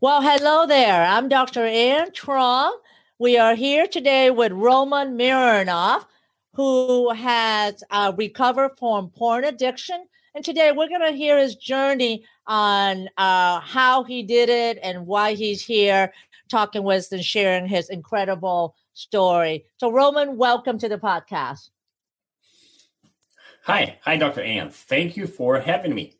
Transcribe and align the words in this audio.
Well, 0.00 0.22
hello 0.22 0.64
there. 0.64 1.04
I'm 1.04 1.28
Dr. 1.28 1.66
Ann 1.66 2.12
Truong. 2.12 2.70
We 3.18 3.36
are 3.36 3.56
here 3.56 3.88
today 3.88 4.30
with 4.30 4.52
Roman 4.52 5.18
Mironov, 5.18 6.04
who 6.54 7.10
has 7.10 7.82
uh, 7.90 8.12
recovered 8.16 8.78
from 8.78 9.10
porn 9.10 9.42
addiction. 9.42 10.06
And 10.36 10.44
today 10.44 10.70
we're 10.70 10.88
going 10.88 11.00
to 11.00 11.10
hear 11.10 11.36
his 11.36 11.56
journey 11.56 12.24
on 12.46 13.08
uh, 13.16 13.58
how 13.58 14.04
he 14.04 14.22
did 14.22 14.48
it 14.48 14.78
and 14.84 15.04
why 15.04 15.34
he's 15.34 15.64
here 15.64 16.12
talking 16.48 16.84
with 16.84 16.98
us 16.98 17.10
and 17.10 17.24
sharing 17.24 17.66
his 17.66 17.90
incredible 17.90 18.76
story. 18.94 19.64
So, 19.78 19.90
Roman, 19.90 20.36
welcome 20.36 20.78
to 20.78 20.88
the 20.88 20.98
podcast. 20.98 21.70
Hi. 23.64 23.98
Hi, 24.02 24.16
Dr. 24.16 24.42
Ann. 24.42 24.70
Thank 24.70 25.16
you 25.16 25.26
for 25.26 25.58
having 25.58 25.92
me. 25.92 26.14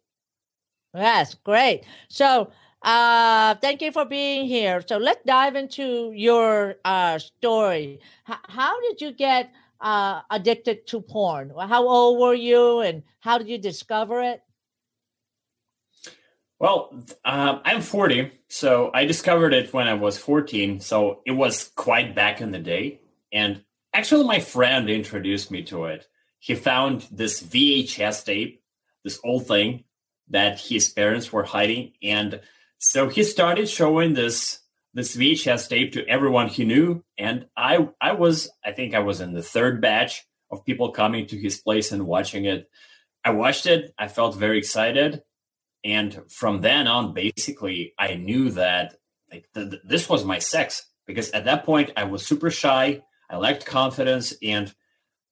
Yes, 0.93 1.35
great. 1.35 1.85
So, 2.09 2.51
uh, 2.83 3.55
thank 3.57 3.83
you 3.83 3.93
for 3.93 4.05
being 4.05 4.47
here. 4.47 4.83
So 4.87 4.99
let's 4.99 5.25
dive 5.25 5.57
into 5.57 6.13
your 6.15 6.77
uh, 6.85 7.19
story. 7.19 8.01
H- 8.29 8.37
how 8.49 8.81
did 8.83 9.01
you 9.01 9.13
get 9.13 9.53
uh, 9.81 10.23
addicted 10.31 10.87
to 10.89 11.01
porn? 11.01 11.53
How 11.59 11.89
old 11.89 12.21
were 12.21 12.35
you, 12.35 12.81
and 12.81 13.03
how 13.21 13.39
did 13.39 13.49
you 13.49 13.59
discover 13.59 14.23
it? 14.23 14.43
Well, 16.61 16.93
uh, 17.25 17.61
I'm 17.65 17.83
40, 17.83 18.33
so 18.49 18.91
I 18.93 19.05
discovered 19.05 19.55
it 19.55 19.73
when 19.73 19.87
I 19.87 19.95
was 19.95 20.19
14. 20.19 20.81
So 20.81 21.21
it 21.25 21.33
was 21.33 21.71
quite 21.77 22.17
back 22.17 22.41
in 22.41 22.51
the 22.51 22.59
day. 22.59 23.01
And 23.33 23.63
actually, 23.95 24.25
my 24.25 24.41
friend 24.41 24.91
introduced 24.91 25.53
me 25.53 25.63
to 25.65 25.85
it. 25.85 26.09
He 26.41 26.57
found 26.57 27.07
this 27.13 27.43
VHS 27.43 28.25
tape, 28.25 28.63
this 29.05 29.21
old 29.23 29.47
thing 29.47 29.85
that 30.31 30.61
his 30.61 30.89
parents 30.89 31.33
were 31.33 31.45
hiding, 31.45 31.93
and 32.03 32.41
so 32.79 33.09
he 33.09 33.25
started 33.25 33.69
showing 33.69 34.15
this 34.15 34.61
this 34.95 35.17
VHS 35.17 35.69
tape 35.69 35.93
to 35.93 36.07
everyone 36.09 36.49
he 36.49 36.65
knew, 36.65 37.05
and 37.19 37.47
I 37.57 37.89
I 38.01 38.13
was 38.13 38.51
I 38.65 38.73
think 38.73 38.95
I 38.95 39.01
was 39.01 39.21
in 39.21 39.33
the 39.33 39.43
third 39.43 39.81
batch 39.81 40.27
of 40.51 40.65
people 40.65 40.93
coming 40.93 41.27
to 41.27 41.37
his 41.37 41.59
place 41.59 41.93
and 41.93 42.07
watching 42.07 42.45
it. 42.47 42.71
I 43.25 43.31
watched 43.31 43.67
it. 43.67 43.93
I 43.99 44.09
felt 44.09 44.37
very 44.37 44.59
excited, 44.59 45.23
and 45.85 46.23
from 46.29 46.61
then 46.61 46.87
on, 46.87 47.13
basically, 47.13 47.95
I 47.99 48.15
knew 48.15 48.51
that 48.53 48.95
like 49.31 49.47
th- 49.55 49.71
th- 49.71 49.83
this 49.85 50.09
was 50.09 50.25
my 50.25 50.39
sex 50.39 50.87
because 51.07 51.31
at 51.33 51.45
that 51.45 51.65
point 51.65 51.91
I 51.97 52.05
was 52.05 52.27
super 52.27 52.51
shy. 52.51 53.03
I 53.29 53.37
lacked 53.37 53.67
confidence, 53.67 54.35
and 54.43 54.73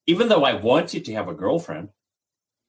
even 0.07 0.29
though 0.29 0.45
I 0.45 0.55
wanted 0.55 1.05
to 1.05 1.15
have 1.15 1.29
a 1.29 1.35
girlfriend, 1.35 1.91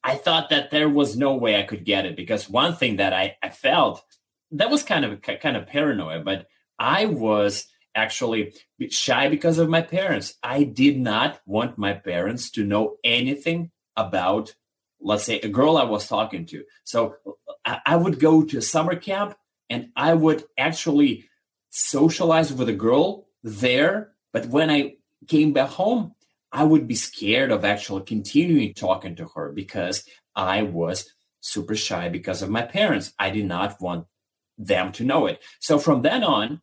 I 0.04 0.16
thought 0.16 0.50
that 0.50 0.72
there 0.72 0.90
was 0.90 1.18
no 1.18 1.36
way 1.36 1.60
I 1.60 1.64
could 1.64 1.84
get 1.84 2.06
it 2.06 2.16
because 2.16 2.50
one 2.50 2.76
thing 2.76 2.98
that 2.98 3.14
I, 3.14 3.38
I 3.44 3.50
felt 3.50 4.04
that 4.52 4.70
was 4.70 4.84
kind 4.84 5.06
of 5.06 5.22
kind 5.22 5.58
of 5.58 5.68
paranoia, 5.68 6.20
but 6.20 6.48
I 6.80 7.06
was 7.06 7.68
actually 7.96 8.54
shy 8.90 9.28
because 9.28 9.58
of 9.58 9.70
my 9.70 9.82
parents. 9.82 10.36
I 10.44 10.64
did 10.64 11.00
not 11.00 11.42
want 11.46 11.78
my 11.78 11.94
parents 11.94 12.52
to 12.52 12.64
know 12.64 12.98
anything 13.04 13.72
about, 13.96 14.54
let's 15.02 15.24
say, 15.24 15.40
a 15.40 15.48
girl 15.48 15.78
I 15.78 15.84
was 15.84 16.08
talking 16.08 16.46
to. 16.48 16.64
So 16.84 17.16
I 17.66 17.96
would 17.96 18.20
go 18.20 18.44
to 18.44 18.58
a 18.60 18.62
summer 18.62 18.96
camp 18.96 19.36
and 19.70 19.90
I 19.96 20.14
would 20.14 20.46
actually 20.58 21.26
socialize 21.72 22.54
with 22.54 22.70
a 22.70 22.74
girl 22.74 23.28
there. 23.44 24.12
But 24.32 24.46
when 24.48 24.70
I 24.70 24.96
came 25.28 25.52
back 25.52 25.70
home, 25.70 26.14
I 26.52 26.64
would 26.64 26.88
be 26.88 26.96
scared 26.96 27.52
of 27.52 27.66
actually 27.66 28.04
continuing 28.04 28.74
talking 28.74 29.16
to 29.18 29.26
her 29.36 29.52
because 29.52 30.04
I 30.36 30.62
was 30.62 31.12
super 31.42 31.76
shy 31.76 32.10
because 32.10 32.42
of 32.42 32.50
my 32.50 32.62
parents. 32.62 33.12
I 33.20 33.32
did 33.32 33.46
not 33.46 33.82
want 33.82 34.06
them 34.58 34.92
to 34.94 35.04
know 35.04 35.28
it. 35.28 35.44
So 35.60 35.80
from 35.80 36.02
then 36.02 36.24
on, 36.24 36.62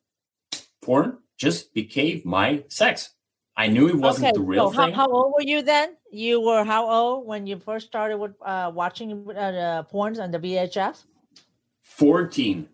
porn 0.83 1.19
just 1.39 1.75
became 1.75 2.23
my 2.25 2.65
sex. 2.69 3.11
I 3.57 3.69
knew 3.69 3.89
it 3.89 3.97
wasn't 3.97 4.27
okay, 4.29 4.33
the 4.33 4.41
real 4.41 4.73
so 4.73 4.79
thing. 4.79 4.95
How, 4.95 5.03
how, 5.03 5.13
old 5.13 5.35
were 5.37 5.45
you 5.45 5.63
then? 5.63 5.97
You 6.11 6.41
were 6.41 6.65
how 6.65 6.89
old 6.91 7.27
when 7.27 7.47
you 7.47 7.59
first 7.59 7.87
started 7.87 8.19
with 8.19 8.33
uh, 8.45 8.73
watching 8.75 9.25
uh, 9.31 9.85
porns 9.93 10.19
on 10.21 10.33
the 10.33 10.39
VHS? 10.39 11.05
14. 11.83 12.69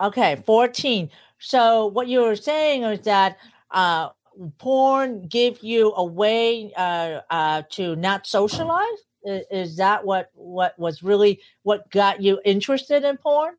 Okay, 0.00 0.42
14. 0.46 1.10
So 1.38 1.86
what 1.86 2.06
you 2.06 2.20
were 2.20 2.36
saying 2.36 2.84
is 2.84 3.00
that 3.00 3.38
uh, 3.72 4.10
porn 4.58 5.26
gave 5.26 5.60
you 5.62 5.92
a 5.96 6.04
way 6.04 6.72
uh, 6.76 7.20
uh, 7.30 7.62
to 7.70 7.96
not 7.96 8.26
socialize? 8.26 8.86
Is, 9.24 9.44
is 9.50 9.76
that 9.78 10.04
what 10.04 10.30
what 10.34 10.78
was 10.78 11.02
really 11.02 11.40
what 11.62 11.90
got 11.90 12.22
you 12.22 12.40
interested 12.44 13.02
in 13.02 13.16
porn? 13.16 13.54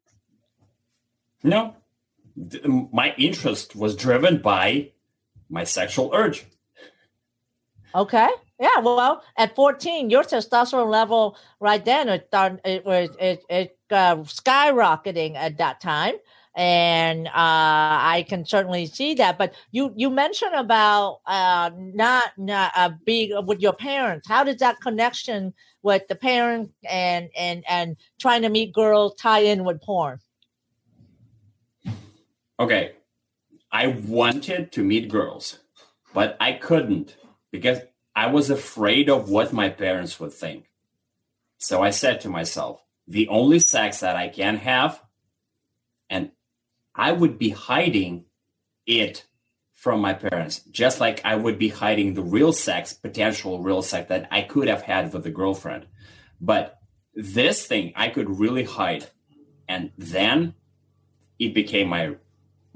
No, 1.43 1.75
my 2.91 3.13
interest 3.17 3.75
was 3.75 3.95
driven 3.95 4.41
by 4.41 4.91
my 5.49 5.63
sexual 5.63 6.11
urge. 6.13 6.45
Okay. 7.95 8.29
Yeah. 8.59 8.79
Well, 8.81 9.23
at 9.37 9.55
14, 9.55 10.09
your 10.09 10.23
testosterone 10.23 10.89
level 10.89 11.37
right 11.59 11.83
then 11.83 12.09
it 12.09 12.29
it 12.65 12.85
was 12.85 13.09
it, 13.19 13.43
it 13.49 13.77
uh, 13.89 14.17
skyrocketing 14.17 15.35
at 15.35 15.57
that 15.57 15.79
time, 15.79 16.15
and 16.55 17.27
uh, 17.27 17.31
I 17.33 18.25
can 18.27 18.45
certainly 18.45 18.85
see 18.85 19.13
that. 19.15 19.37
But 19.37 19.53
you 19.71 19.93
you 19.95 20.09
mentioned 20.09 20.55
about 20.55 21.21
uh, 21.25 21.71
not 21.75 22.33
not 22.37 22.71
uh, 22.75 22.91
being 23.05 23.45
with 23.45 23.61
your 23.61 23.73
parents. 23.73 24.27
How 24.27 24.43
does 24.43 24.57
that 24.57 24.81
connection 24.81 25.53
with 25.81 26.07
the 26.09 26.15
parents 26.15 26.71
and 26.87 27.29
and 27.37 27.63
and 27.67 27.95
trying 28.19 28.41
to 28.41 28.49
meet 28.49 28.73
girls 28.73 29.15
tie 29.15 29.39
in 29.39 29.63
with 29.63 29.81
porn? 29.81 30.19
Okay, 32.59 32.93
I 33.71 33.87
wanted 33.87 34.71
to 34.73 34.83
meet 34.83 35.09
girls, 35.09 35.59
but 36.13 36.35
I 36.39 36.53
couldn't 36.53 37.15
because 37.51 37.79
I 38.15 38.27
was 38.27 38.49
afraid 38.49 39.09
of 39.09 39.29
what 39.29 39.53
my 39.53 39.69
parents 39.69 40.19
would 40.19 40.33
think. 40.33 40.65
So 41.57 41.81
I 41.81 41.89
said 41.89 42.21
to 42.21 42.29
myself, 42.29 42.83
the 43.07 43.27
only 43.29 43.59
sex 43.59 44.01
that 44.01 44.15
I 44.15 44.27
can 44.27 44.57
have, 44.57 45.01
and 46.09 46.31
I 46.93 47.11
would 47.11 47.39
be 47.39 47.49
hiding 47.49 48.25
it 48.85 49.25
from 49.73 50.01
my 50.01 50.13
parents, 50.13 50.59
just 50.71 50.99
like 50.99 51.21
I 51.23 51.35
would 51.35 51.57
be 51.57 51.69
hiding 51.69 52.13
the 52.13 52.21
real 52.21 52.51
sex, 52.51 52.93
potential 52.93 53.61
real 53.63 53.81
sex 53.81 54.09
that 54.09 54.27
I 54.31 54.41
could 54.41 54.67
have 54.67 54.81
had 54.81 55.13
with 55.13 55.25
a 55.25 55.31
girlfriend. 55.31 55.85
But 56.41 56.79
this 57.13 57.65
thing 57.65 57.93
I 57.95 58.09
could 58.09 58.39
really 58.39 58.63
hide. 58.65 59.07
And 59.67 59.91
then 59.97 60.55
it 61.37 61.53
became 61.53 61.89
my 61.89 62.15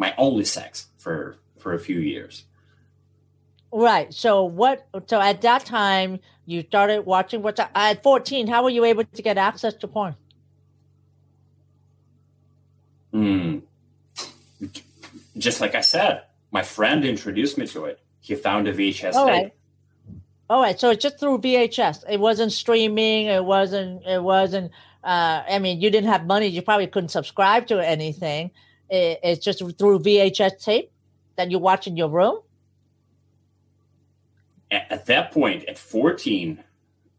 my 0.03 0.13
only 0.17 0.43
sex 0.43 0.87
for 0.97 1.37
for 1.57 1.73
a 1.73 1.79
few 1.79 1.99
years. 1.99 2.43
Right. 3.71 4.13
So 4.13 4.43
what? 4.43 4.85
So 5.07 5.21
at 5.21 5.41
that 5.41 5.65
time, 5.65 6.19
you 6.45 6.61
started 6.63 7.05
watching. 7.05 7.41
What 7.41 7.57
at 7.73 8.03
fourteen? 8.03 8.47
How 8.47 8.63
were 8.63 8.69
you 8.77 8.83
able 8.83 9.05
to 9.05 9.21
get 9.21 9.37
access 9.37 9.73
to 9.75 9.87
porn? 9.87 10.15
Hmm. 13.11 13.59
Just 15.37 15.61
like 15.61 15.73
I 15.73 15.81
said, 15.81 16.23
my 16.51 16.63
friend 16.63 17.05
introduced 17.05 17.57
me 17.57 17.65
to 17.67 17.85
it. 17.85 17.99
He 18.19 18.35
found 18.35 18.67
a 18.67 18.73
VHS 18.73 19.13
All 19.13 19.27
tape. 19.27 19.53
All 20.49 20.61
right. 20.61 20.77
So 20.77 20.89
it's 20.91 21.01
just 21.01 21.17
through 21.19 21.37
VHS. 21.39 22.03
It 22.09 22.19
wasn't 22.19 22.51
streaming. 22.51 23.27
It 23.27 23.45
wasn't. 23.45 24.05
It 24.05 24.21
wasn't. 24.21 24.71
Uh, 25.01 25.43
I 25.49 25.59
mean, 25.59 25.79
you 25.79 25.89
didn't 25.89 26.09
have 26.09 26.25
money. 26.25 26.47
You 26.47 26.61
probably 26.61 26.87
couldn't 26.87 27.09
subscribe 27.19 27.67
to 27.67 27.79
anything 27.79 28.51
Eh, 28.89 29.15
it's 29.23 29.43
just 29.43 29.59
through 29.59 29.99
VHS 29.99 30.63
tape 30.63 30.91
that 31.35 31.51
you 31.51 31.59
watch 31.59 31.87
in 31.87 31.97
your 31.97 32.09
room? 32.09 32.39
At 34.71 35.05
that 35.05 35.31
point, 35.31 35.65
at 35.65 35.77
14, 35.77 36.63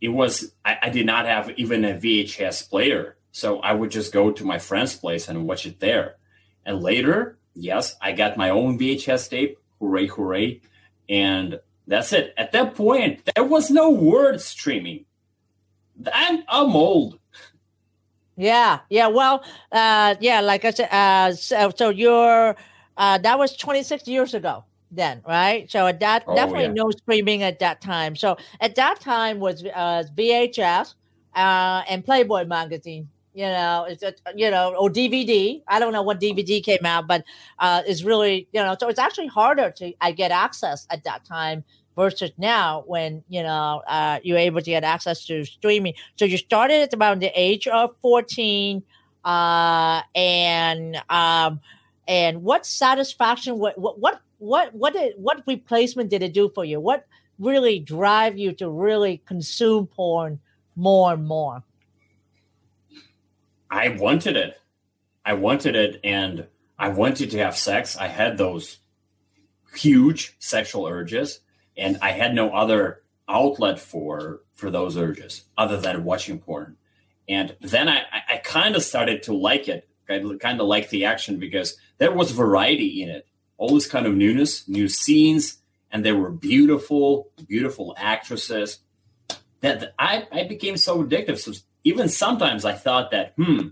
it 0.01 0.09
was, 0.09 0.53
I, 0.65 0.79
I 0.83 0.89
did 0.91 1.07
not 1.07 1.27
have 1.27 1.51
even 1.57 1.85
a 1.85 1.95
VHS 1.95 2.69
player. 2.69 3.17
So 3.31 3.61
I 3.61 3.73
would 3.73 3.91
just 3.91 4.13
go 4.13 4.33
to 4.33 4.45
my 4.45 4.59
friend's 4.59 4.97
place 4.97 5.29
and 5.29 5.47
watch 5.47 5.67
it 5.67 5.79
there. 5.81 6.17
And 6.67 6.83
later, 6.83 7.39
yes, 7.55 7.95
I 8.01 8.13
got 8.13 8.37
my 8.37 8.51
own 8.51 8.79
VHS 8.79 9.31
tape. 9.31 9.59
Hooray, 9.81 10.07
hooray. 10.09 10.61
And 11.09 11.61
that's 11.87 12.13
it. 12.13 12.35
At 12.37 12.53
that 12.53 12.75
point, 12.75 13.29
there 13.35 13.45
was 13.45 13.71
no 13.71 13.91
word 13.91 14.41
streaming. 14.41 15.05
I'm, 16.13 16.45
I'm 16.49 16.75
old. 16.75 17.19
Yeah, 18.37 18.81
yeah. 18.91 19.07
Well, 19.07 19.45
uh, 19.71 20.17
yeah, 20.21 20.41
like 20.41 20.65
I 20.65 20.71
said, 20.71 20.89
uh, 20.91 21.33
so, 21.35 21.71
so 21.77 21.89
you're 21.91 22.57
uh, 22.97 23.19
that 23.19 23.39
was 23.39 23.57
26 23.57 24.07
years 24.09 24.35
ago 24.35 24.65
then, 24.91 25.23
right? 25.27 25.71
So 25.71 25.87
at 25.87 26.01
that 26.01 26.25
oh, 26.27 26.35
definitely 26.35 26.65
yeah. 26.65 26.73
no 26.73 26.91
streaming 26.91 27.43
at 27.43 27.59
that 27.61 27.81
time. 27.81 28.17
So 28.17 28.37
at 28.61 28.75
that 28.77 29.01
time 29.01 29.39
was 29.41 29.65
uh, 29.65 30.05
VHS 30.17 30.95
uh, 31.35 31.83
and 31.89 32.05
Playboy 32.05 32.47
magazine. 32.47 33.09
You 33.35 33.47
know, 33.47 33.87
it's 33.89 34.05
a, 34.05 34.15
you 34.37 34.49
know, 34.51 34.77
or 34.79 34.89
DVD. 34.89 35.61
I 35.67 35.81
don't 35.81 35.93
know 35.93 36.03
what 36.03 36.21
DVD 36.21 36.63
came 36.63 36.87
out, 36.87 37.09
but 37.09 37.25
uh, 37.59 37.83
it's 37.85 38.05
really 38.05 38.49
you 38.53 38.63
know. 38.63 38.77
So 38.79 38.89
it's 38.89 38.99
actually 39.01 39.27
harder 39.27 39.71
to 39.73 39.93
I 40.01 40.13
get 40.13 40.31
access 40.31 40.87
at 40.91 41.03
that 41.05 41.25
time 41.25 41.65
versus 41.97 42.31
now 42.39 42.85
when 42.87 43.23
you 43.29 43.43
know 43.43 43.83
uh, 43.87 44.19
you're 44.23 44.39
able 44.39 44.61
to 44.61 44.71
get 44.71 44.85
access 44.85 45.25
to 45.27 45.45
streaming. 45.45 45.95
So 46.17 46.25
you 46.25 46.37
started 46.37 46.83
at 46.83 46.93
about 46.93 47.21
the 47.21 47.31
age 47.35 47.67
of 47.67 47.95
14. 48.03 48.83
uh, 49.25 50.03
and 50.15 51.03
um, 51.09 51.61
and 52.07 52.43
what 52.43 52.67
satisfaction? 52.67 53.59
What 53.59 53.79
what 53.79 53.99
what 53.99 54.21
what 54.39 54.75
what 54.75 54.93
did 54.93 55.15
what 55.17 55.43
replacement 55.47 56.11
did 56.11 56.23
it 56.23 56.33
do 56.33 56.51
for 56.55 56.65
you? 56.65 56.81
What 56.81 57.07
really 57.39 57.79
drive 57.79 58.39
you 58.39 58.53
to 58.53 58.69
really 58.69 59.23
consume 59.27 59.87
porn 59.87 60.41
more 60.77 61.13
and 61.15 61.27
more? 61.27 61.63
I 63.71 63.89
wanted 63.89 64.37
it. 64.37 64.61
I 65.25 65.33
wanted 65.33 65.75
it, 65.75 66.01
and 66.05 66.47
I 66.79 66.91
wanted 66.91 67.31
to 67.31 67.39
have 67.39 67.57
sex. 67.57 67.97
I 67.97 68.09
had 68.09 68.37
those 68.37 68.79
huge 69.75 70.37
sexual 70.39 70.87
urges, 70.87 71.41
and 71.77 71.99
I 72.03 72.13
had 72.13 72.35
no 72.35 72.51
other 72.51 73.03
outlet 73.29 73.79
for 73.79 74.41
for 74.55 74.71
those 74.71 74.97
urges 74.97 75.45
other 75.57 75.81
than 75.81 76.05
watching 76.05 76.39
porn. 76.39 76.77
And 77.29 77.57
then 77.61 77.89
I, 77.89 78.03
I 78.29 78.37
kind 78.39 78.77
of 78.77 78.83
started 78.83 79.23
to 79.25 79.33
like 79.35 79.69
it. 79.69 79.89
I 80.09 80.23
kind 80.39 80.61
of 80.61 80.67
like 80.67 80.91
the 80.91 81.07
action 81.07 81.39
because 81.39 81.77
there 81.99 82.13
was 82.13 82.31
variety 82.33 83.03
in 83.03 83.09
it. 83.09 83.27
All 83.57 83.75
this 83.75 83.87
kind 83.87 84.07
of 84.07 84.15
newness, 84.15 84.69
new 84.69 84.89
scenes, 84.89 85.59
and 85.91 86.05
there 86.05 86.17
were 86.17 86.31
beautiful, 86.31 87.31
beautiful 87.47 87.95
actresses. 87.99 88.81
That 89.61 89.95
I, 89.99 90.27
I 90.31 90.45
became 90.45 90.77
so 90.77 91.03
addictive. 91.03 91.39
So 91.39 91.53
even 91.85 92.09
sometimes 92.09 92.67
I 92.67 92.75
thought 92.75 93.13
that, 93.13 93.33
hmm, 93.37 93.69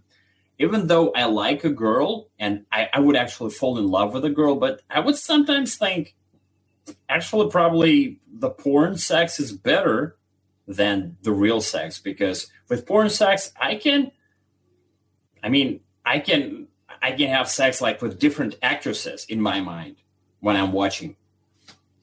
even 0.58 0.86
though 0.86 1.10
I 1.12 1.24
like 1.24 1.64
a 1.64 1.70
girl 1.70 2.28
and 2.38 2.64
I, 2.72 2.88
I 2.94 3.00
would 3.00 3.16
actually 3.16 3.50
fall 3.50 3.78
in 3.78 3.88
love 3.88 4.14
with 4.14 4.24
a 4.24 4.30
girl, 4.30 4.56
but 4.56 4.80
I 4.88 5.00
would 5.00 5.16
sometimes 5.16 5.76
think, 5.76 6.14
actually, 7.08 7.50
probably 7.50 8.18
the 8.32 8.50
porn 8.50 8.96
sex 8.96 9.38
is 9.38 9.52
better 9.52 10.16
than 10.66 11.16
the 11.22 11.32
real 11.32 11.60
sex 11.60 11.98
because 11.98 12.48
with 12.68 12.86
porn 12.86 13.10
sex, 13.10 13.52
I 13.60 13.76
can, 13.76 14.12
I 15.42 15.48
mean, 15.48 15.80
I 16.04 16.18
can, 16.18 16.68
I 17.00 17.12
can 17.12 17.28
have 17.28 17.48
sex 17.48 17.80
like 17.80 18.00
with 18.00 18.18
different 18.18 18.56
actresses 18.62 19.24
in 19.28 19.40
my 19.40 19.60
mind 19.60 19.96
when 20.40 20.56
I'm 20.56 20.72
watching 20.72 21.16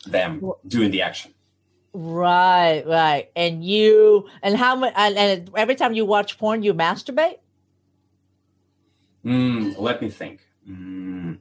them 0.05 0.51
doing 0.67 0.91
the 0.91 1.01
action. 1.01 1.33
Right, 1.93 2.83
right. 2.85 3.29
And 3.35 3.63
you, 3.63 4.27
and 4.41 4.55
how 4.55 4.75
much, 4.75 4.93
and, 4.95 5.17
and 5.17 5.51
every 5.55 5.75
time 5.75 5.93
you 5.93 6.05
watch 6.05 6.37
porn, 6.37 6.63
you 6.63 6.73
masturbate? 6.73 7.37
Mm, 9.25 9.77
let 9.77 10.01
me 10.01 10.09
think. 10.09 10.41
Mm, 10.69 11.39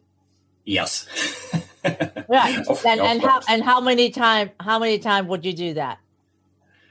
yes. 0.64 1.06
right. 2.28 2.64
Of, 2.68 2.84
and, 2.84 3.00
and 3.00 3.22
how 3.22 3.40
and 3.48 3.62
how 3.62 3.80
many 3.80 4.10
time 4.10 4.50
how 4.60 4.78
many 4.78 4.98
times 4.98 5.28
would 5.28 5.44
you 5.44 5.52
do 5.52 5.74
that? 5.74 5.98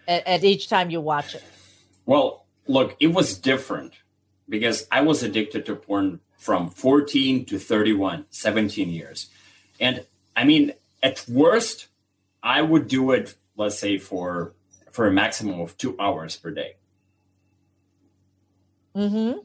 At, 0.08 0.26
at, 0.26 0.44
each 0.44 0.70
time 0.70 0.90
you 0.90 1.02
watch 1.02 1.36
it. 1.36 1.44
Well, 2.06 2.46
look, 2.66 2.96
it 3.00 3.08
was 3.08 3.38
different 3.38 3.94
because 4.48 4.88
I 4.90 5.02
was 5.02 5.22
addicted 5.22 5.66
to 5.66 5.76
porn 5.76 6.22
from 6.38 6.70
14 6.70 7.44
to 7.46 7.60
31, 7.60 8.26
17 8.30 8.90
years. 8.90 9.28
And 9.82 10.06
I 10.36 10.46
mean, 10.46 10.74
at 11.04 11.26
worst, 11.28 11.88
I 12.42 12.62
would 12.62 12.88
do 12.88 13.12
it, 13.12 13.36
let's 13.58 13.78
say, 13.78 13.98
for 13.98 14.54
for 14.92 15.08
a 15.08 15.12
maximum 15.12 15.60
of 15.60 15.78
two 15.78 15.96
hours 16.00 16.36
per 16.38 16.52
day. 16.52 16.76
Mm-hmm. 18.96 19.40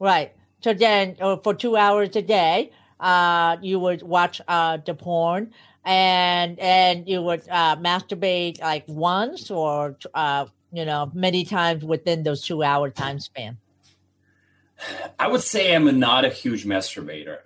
Right. 0.00 0.32
So 0.62 0.74
then, 0.74 1.16
uh, 1.20 1.36
for 1.36 1.54
two 1.54 1.76
hours 1.76 2.16
a 2.16 2.22
day, 2.22 2.72
uh, 3.00 3.56
you 3.62 3.78
would 3.78 4.02
watch 4.02 4.40
uh, 4.48 4.78
the 4.84 4.94
porn, 4.94 5.52
and 5.84 6.58
and 6.58 7.08
you 7.08 7.22
would 7.22 7.42
uh, 7.48 7.76
masturbate 7.76 8.60
like 8.60 8.84
once 8.86 9.50
or 9.50 9.96
uh, 10.14 10.46
you 10.72 10.84
know 10.84 11.10
many 11.14 11.44
times 11.44 11.84
within 11.84 12.22
those 12.22 12.42
two 12.42 12.62
hour 12.62 12.90
time 12.90 13.20
span. 13.20 13.58
I 15.18 15.28
would 15.28 15.42
say 15.42 15.74
I'm 15.74 15.98
not 15.98 16.24
a 16.24 16.30
huge 16.30 16.64
masturbator. 16.64 17.38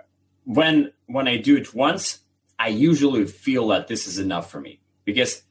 When 0.45 0.93
when 1.07 1.29
I 1.29 1.37
do 1.37 1.57
it 1.57 1.75
once, 1.75 2.21
I 2.59 2.69
usually 2.69 3.27
feel 3.27 3.69
that 3.69 3.89
this 3.89 4.07
is 4.07 4.19
enough 4.19 4.51
for 4.51 4.61
me 4.61 4.81
because 5.05 5.43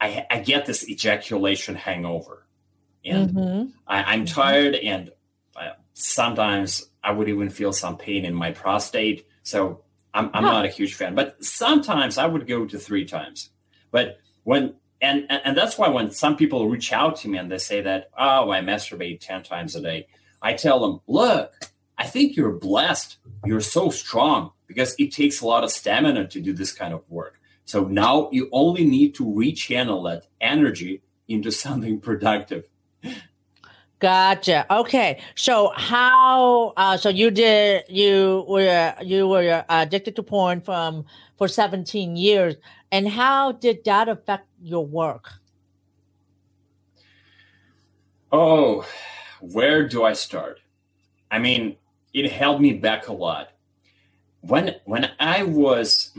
I, 0.00 0.26
I 0.30 0.40
get 0.40 0.66
this 0.66 0.88
ejaculation 0.88 1.74
hangover, 1.74 2.46
and 3.04 3.30
mm-hmm. 3.30 3.70
I, 3.86 4.14
am 4.14 4.26
tired 4.26 4.74
and 4.74 5.10
sometimes 5.96 6.86
I 7.02 7.12
would 7.12 7.28
even 7.28 7.48
feel 7.48 7.72
some 7.72 7.96
pain 7.96 8.24
in 8.24 8.34
my 8.34 8.50
prostate. 8.52 9.26
So 9.46 9.82
I'm, 10.12 10.28
I'm 10.34 10.42
huh. 10.42 10.50
not 10.50 10.64
a 10.64 10.68
huge 10.68 10.94
fan, 10.94 11.14
but 11.14 11.42
sometimes 11.42 12.18
I 12.18 12.26
would 12.26 12.48
go 12.48 12.66
to 12.66 12.78
three 12.78 13.04
times. 13.04 13.50
But 13.92 14.18
when 14.42 14.74
and, 15.00 15.24
and 15.30 15.40
and 15.44 15.56
that's 15.56 15.78
why 15.78 15.88
when 15.88 16.10
some 16.10 16.36
people 16.36 16.68
reach 16.68 16.92
out 16.92 17.14
to 17.18 17.28
me 17.28 17.38
and 17.38 17.50
they 17.50 17.58
say 17.58 17.80
that 17.82 18.10
oh 18.18 18.50
I 18.50 18.60
masturbate 18.60 19.20
ten 19.20 19.44
times 19.44 19.76
a 19.76 19.80
day, 19.80 20.08
I 20.42 20.54
tell 20.54 20.80
them, 20.80 21.00
look, 21.06 21.52
I 21.96 22.06
think 22.08 22.34
you're 22.34 22.50
blessed. 22.50 23.18
You're 23.44 23.60
so 23.60 23.88
strong 23.90 24.50
because 24.66 24.96
it 24.98 25.12
takes 25.12 25.40
a 25.40 25.46
lot 25.46 25.62
of 25.62 25.70
stamina 25.70 26.26
to 26.26 26.40
do 26.40 26.52
this 26.52 26.72
kind 26.72 26.92
of 26.92 27.04
work. 27.08 27.38
So 27.66 27.84
now 27.84 28.28
you 28.32 28.48
only 28.50 28.84
need 28.84 29.14
to 29.14 29.24
rechannel 29.24 30.10
that 30.10 30.26
energy 30.40 31.02
into 31.28 31.52
something 31.52 32.00
productive. 32.08 32.64
Gotcha. 33.98 34.66
Okay. 34.70 35.22
So 35.36 35.72
how? 35.74 36.74
Uh, 36.76 36.96
so 36.98 37.08
you 37.08 37.30
did. 37.30 37.84
You 37.88 38.44
were 38.46 38.94
you 39.02 39.26
were 39.26 39.64
addicted 39.68 40.16
to 40.16 40.22
porn 40.22 40.60
from 40.60 41.06
for 41.36 41.48
seventeen 41.48 42.14
years, 42.16 42.56
and 42.92 43.08
how 43.08 43.52
did 43.52 43.84
that 43.84 44.08
affect 44.08 44.48
your 44.60 44.84
work? 44.84 45.30
Oh, 48.30 48.86
where 49.40 49.88
do 49.88 50.04
I 50.04 50.12
start? 50.12 50.60
I 51.30 51.38
mean, 51.38 51.76
it 52.12 52.30
held 52.30 52.60
me 52.60 52.74
back 52.74 53.08
a 53.08 53.12
lot. 53.14 53.52
When 54.40 54.74
when 54.84 55.10
I 55.18 55.42
was 55.44 56.12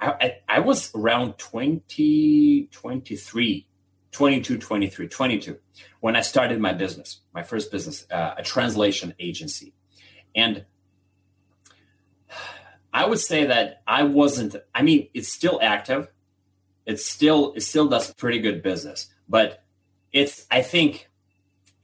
I, 0.00 0.12
I, 0.20 0.36
I 0.48 0.60
was 0.60 0.92
around 0.94 1.38
20, 1.38 2.68
23 2.72 3.67
22, 4.18 4.58
23, 4.58 5.06
22, 5.06 5.58
when 6.00 6.16
I 6.16 6.22
started 6.22 6.58
my 6.58 6.72
business, 6.72 7.20
my 7.32 7.44
first 7.44 7.70
business, 7.70 8.04
uh, 8.10 8.34
a 8.36 8.42
translation 8.42 9.14
agency. 9.20 9.72
And 10.34 10.64
I 12.92 13.06
would 13.06 13.20
say 13.20 13.46
that 13.46 13.80
I 13.86 14.02
wasn't, 14.02 14.56
I 14.74 14.82
mean, 14.82 15.08
it's 15.14 15.28
still 15.28 15.60
active. 15.62 16.08
It's 16.84 17.06
still, 17.06 17.52
it 17.54 17.60
still 17.60 17.86
does 17.86 18.12
pretty 18.14 18.40
good 18.40 18.60
business, 18.60 19.06
but 19.28 19.62
it's, 20.12 20.48
I 20.50 20.62
think 20.62 21.08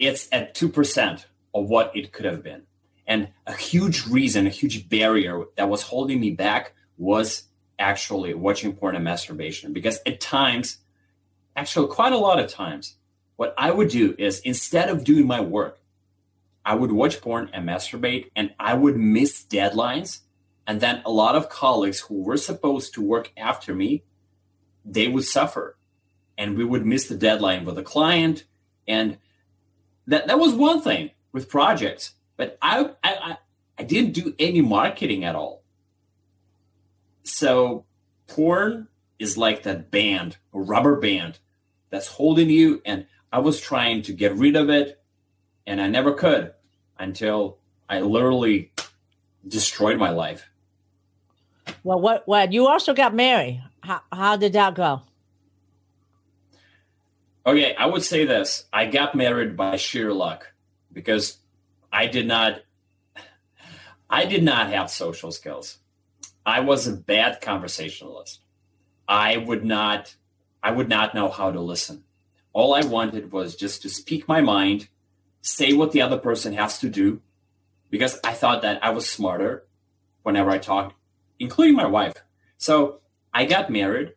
it's 0.01 0.27
at 0.33 0.57
2% 0.57 1.27
of 1.55 1.69
what 1.69 1.97
it 1.97 2.11
could 2.11 2.25
have 2.25 2.43
been. 2.43 2.65
And 3.07 3.29
a 3.47 3.55
huge 3.55 4.09
reason, 4.09 4.49
a 4.49 4.51
huge 4.51 4.89
barrier 4.89 5.45
that 5.57 5.69
was 5.69 5.83
holding 5.83 6.19
me 6.19 6.33
back 6.33 6.75
was 6.99 7.45
actually 7.79 8.35
watching 8.35 8.73
porn 8.73 8.97
and 8.97 9.05
masturbation 9.05 9.73
because 9.73 10.01
at 10.05 10.21
times 10.21 10.79
actually 11.57 11.89
quite 11.89 12.13
a 12.13 12.19
lot 12.19 12.41
of 12.41 12.51
times, 12.51 12.97
what 13.37 13.55
I 13.59 13.71
would 13.71 13.89
do 13.89 14.15
is 14.19 14.41
instead 14.41 14.89
of 14.89 15.05
doing 15.05 15.27
my 15.27 15.41
work, 15.41 15.79
I 16.65 16.75
would 16.75 16.93
watch 16.93 17.21
porn 17.21 17.51
and 17.53 17.69
masturbate, 17.69 18.31
and 18.35 18.55
I 18.59 18.75
would 18.75 18.97
miss 18.97 19.45
deadlines. 19.45 20.21
And 20.67 20.81
then 20.81 21.03
a 21.05 21.11
lot 21.11 21.37
of 21.37 21.51
colleagues 21.51 22.01
who 22.01 22.23
were 22.23 22.39
supposed 22.39 22.95
to 22.95 23.03
work 23.03 23.33
after 23.37 23.75
me, 23.75 24.03
they 24.85 25.09
would 25.09 25.25
suffer, 25.25 25.77
and 26.39 26.57
we 26.57 26.65
would 26.65 26.87
miss 26.87 27.07
the 27.09 27.17
deadline 27.17 27.65
with 27.65 27.77
a 27.77 27.83
client. 27.83 28.45
And 28.89 29.19
that 30.07 30.27
that 30.27 30.39
was 30.39 30.55
one 30.55 30.81
thing 30.81 31.11
with 31.33 31.51
projects, 31.51 32.15
but 32.37 32.57
I 32.63 32.91
I 33.03 33.37
I 33.79 33.83
didn't 33.83 34.13
do 34.13 34.35
any 34.39 34.63
marketing 34.63 35.25
at 35.25 35.35
all. 35.35 35.63
So 37.25 37.85
porn 38.27 38.89
is 39.19 39.37
like 39.37 39.63
that 39.65 39.91
band, 39.91 40.39
a 40.53 40.61
rubber 40.61 40.97
band 40.97 41.39
that's 41.95 42.09
holding 42.09 42.51
you. 42.51 42.83
And 42.85 43.07
I 43.33 43.39
was 43.39 43.61
trying 43.61 44.03
to 44.03 44.13
get 44.13 44.35
rid 44.35 44.57
of 44.57 44.69
it, 44.69 45.01
and 45.67 45.81
I 45.81 45.89
never 45.89 46.13
could 46.13 46.53
until 46.99 47.59
I 47.89 48.01
literally 48.01 48.73
destroyed 49.47 49.99
my 49.99 50.11
life. 50.11 50.49
Well, 51.83 52.01
what? 52.01 52.27
What? 52.27 52.53
You 52.53 52.67
also 52.67 52.95
got 52.95 53.15
married. 53.15 53.63
How, 53.81 54.01
how 54.13 54.37
did 54.37 54.53
that 54.55 54.75
go? 54.75 55.03
Okay, 57.47 57.75
I 57.75 57.87
would 57.87 58.03
say 58.03 58.25
this: 58.25 58.65
I 58.73 58.87
got 58.87 59.15
married 59.15 59.57
by 59.57 59.77
sheer 59.77 60.13
luck 60.13 60.53
because 60.93 61.39
I 61.93 62.07
did 62.07 62.27
not. 62.27 62.63
I 64.11 64.27
did 64.27 64.45
not 64.45 64.69
have 64.69 64.91
social 64.91 65.33
skills. 65.33 65.79
I 66.47 66.61
was 66.61 66.87
a 66.87 66.93
bad 66.93 67.41
conversationalist. 67.41 68.41
I 69.09 69.39
would 69.39 69.65
not 69.65 70.15
I 70.65 70.71
would 70.71 70.89
not 70.89 71.15
know 71.15 71.29
how 71.29 71.53
to 71.53 71.61
listen. 71.61 72.05
All 72.55 72.75
I 72.75 72.81
wanted 72.81 73.33
was 73.33 73.55
just 73.55 73.83
to 73.83 73.91
speak 73.91 74.27
my 74.27 74.41
mind, 74.41 74.89
say 75.43 75.75
what 75.75 75.93
the 75.93 76.01
other 76.01 76.17
person 76.17 76.55
has 76.55 76.79
to 76.79 76.89
do, 76.89 77.21
because 77.91 78.19
I 78.25 78.33
thought 78.33 78.63
that 78.63 78.83
I 78.83 78.89
was 78.89 79.07
smarter 79.07 79.67
whenever 80.23 80.51
I 80.51 80.57
talked, 80.57 80.97
including 81.39 81.77
my 81.77 81.85
wife. 81.85 82.15
So 82.57 83.01
I 83.35 83.45
got 83.45 83.69
married. 83.69 84.15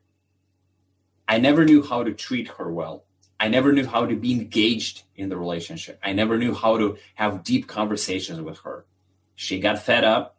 I 1.28 1.38
never 1.38 1.66
knew 1.66 1.84
how 1.84 2.04
to 2.04 2.14
treat 2.14 2.48
her 2.48 2.72
well. 2.72 3.04
I 3.42 3.50
never 3.50 3.74
knew 3.74 3.86
how 3.86 4.06
to 4.06 4.16
be 4.16 4.32
engaged 4.32 5.04
in 5.18 5.28
the 5.28 5.36
relationship. 5.36 6.00
I 6.02 6.14
never 6.14 6.38
knew 6.38 6.54
how 6.54 6.78
to 6.78 6.98
have 7.16 7.44
deep 7.44 7.68
conversations 7.68 8.40
with 8.40 8.60
her. 8.60 8.86
She 9.36 9.60
got 9.60 9.80
fed 9.80 10.06
up. 10.06 10.38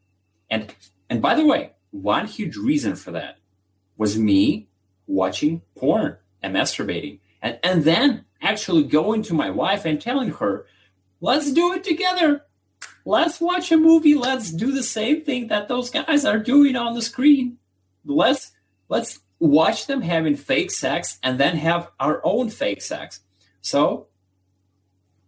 And 0.48 0.74
and 1.10 1.20
by 1.20 1.34
the 1.34 1.44
way, 1.44 1.72
one 1.90 2.26
huge 2.26 2.56
reason 2.56 2.96
for 2.96 3.10
that 3.10 3.36
was 3.98 4.18
me 4.18 4.67
watching 5.08 5.62
porn 5.74 6.16
and 6.42 6.54
masturbating. 6.54 7.18
And 7.42 7.58
and 7.64 7.82
then 7.82 8.24
actually 8.40 8.84
going 8.84 9.22
to 9.22 9.34
my 9.34 9.50
wife 9.50 9.84
and 9.84 10.00
telling 10.00 10.30
her, 10.30 10.66
let's 11.20 11.52
do 11.52 11.72
it 11.72 11.82
together. 11.82 12.44
Let's 13.04 13.40
watch 13.40 13.72
a 13.72 13.76
movie. 13.76 14.14
Let's 14.14 14.52
do 14.52 14.70
the 14.70 14.82
same 14.82 15.22
thing 15.22 15.48
that 15.48 15.66
those 15.66 15.90
guys 15.90 16.24
are 16.24 16.38
doing 16.38 16.76
on 16.76 16.94
the 16.94 17.02
screen. 17.02 17.58
Let's 18.04 18.52
let's 18.88 19.20
watch 19.40 19.86
them 19.86 20.02
having 20.02 20.36
fake 20.36 20.70
sex 20.70 21.18
and 21.22 21.38
then 21.38 21.56
have 21.56 21.90
our 21.98 22.20
own 22.24 22.50
fake 22.50 22.82
sex. 22.82 23.20
So 23.60 24.08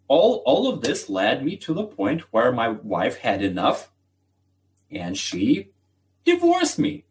all 0.09 0.43
all 0.45 0.69
of 0.69 0.83
this 0.83 1.09
led 1.09 1.45
me 1.45 1.57
to 1.57 1.73
the 1.75 1.85
point 1.85 2.23
where 2.33 2.53
my 2.53 2.69
wife 2.69 3.19
had 3.19 3.43
enough 3.43 3.91
and 4.91 5.17
she 5.17 5.71
divorced 6.25 6.79
me. 6.79 7.05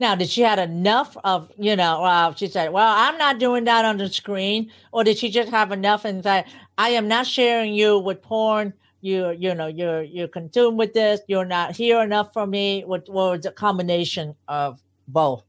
Now, 0.00 0.14
did 0.14 0.28
she 0.28 0.42
had 0.42 0.58
enough 0.58 1.16
of, 1.24 1.50
you 1.58 1.74
know, 1.74 2.04
uh, 2.04 2.34
she 2.34 2.46
said, 2.46 2.72
well, 2.72 2.92
I'm 2.96 3.18
not 3.18 3.38
doing 3.38 3.64
that 3.64 3.84
on 3.84 3.96
the 3.96 4.08
screen. 4.08 4.70
Or 4.92 5.02
did 5.02 5.18
she 5.18 5.28
just 5.30 5.50
have 5.50 5.72
enough 5.72 6.04
and 6.04 6.22
say, 6.22 6.44
I 6.76 6.90
am 6.90 7.08
not 7.08 7.26
sharing 7.26 7.74
you 7.74 7.98
with 7.98 8.22
porn. 8.22 8.74
You, 9.00 9.30
you 9.30 9.54
know, 9.54 9.66
you're, 9.66 10.02
you're 10.02 10.28
consumed 10.28 10.78
with 10.78 10.92
this. 10.92 11.20
You're 11.26 11.44
not 11.44 11.74
here 11.74 12.00
enough 12.00 12.32
for 12.32 12.46
me. 12.46 12.82
What, 12.84 13.08
what 13.08 13.38
was 13.38 13.46
a 13.46 13.50
combination 13.52 14.34
of 14.46 14.80
both? 15.08 15.44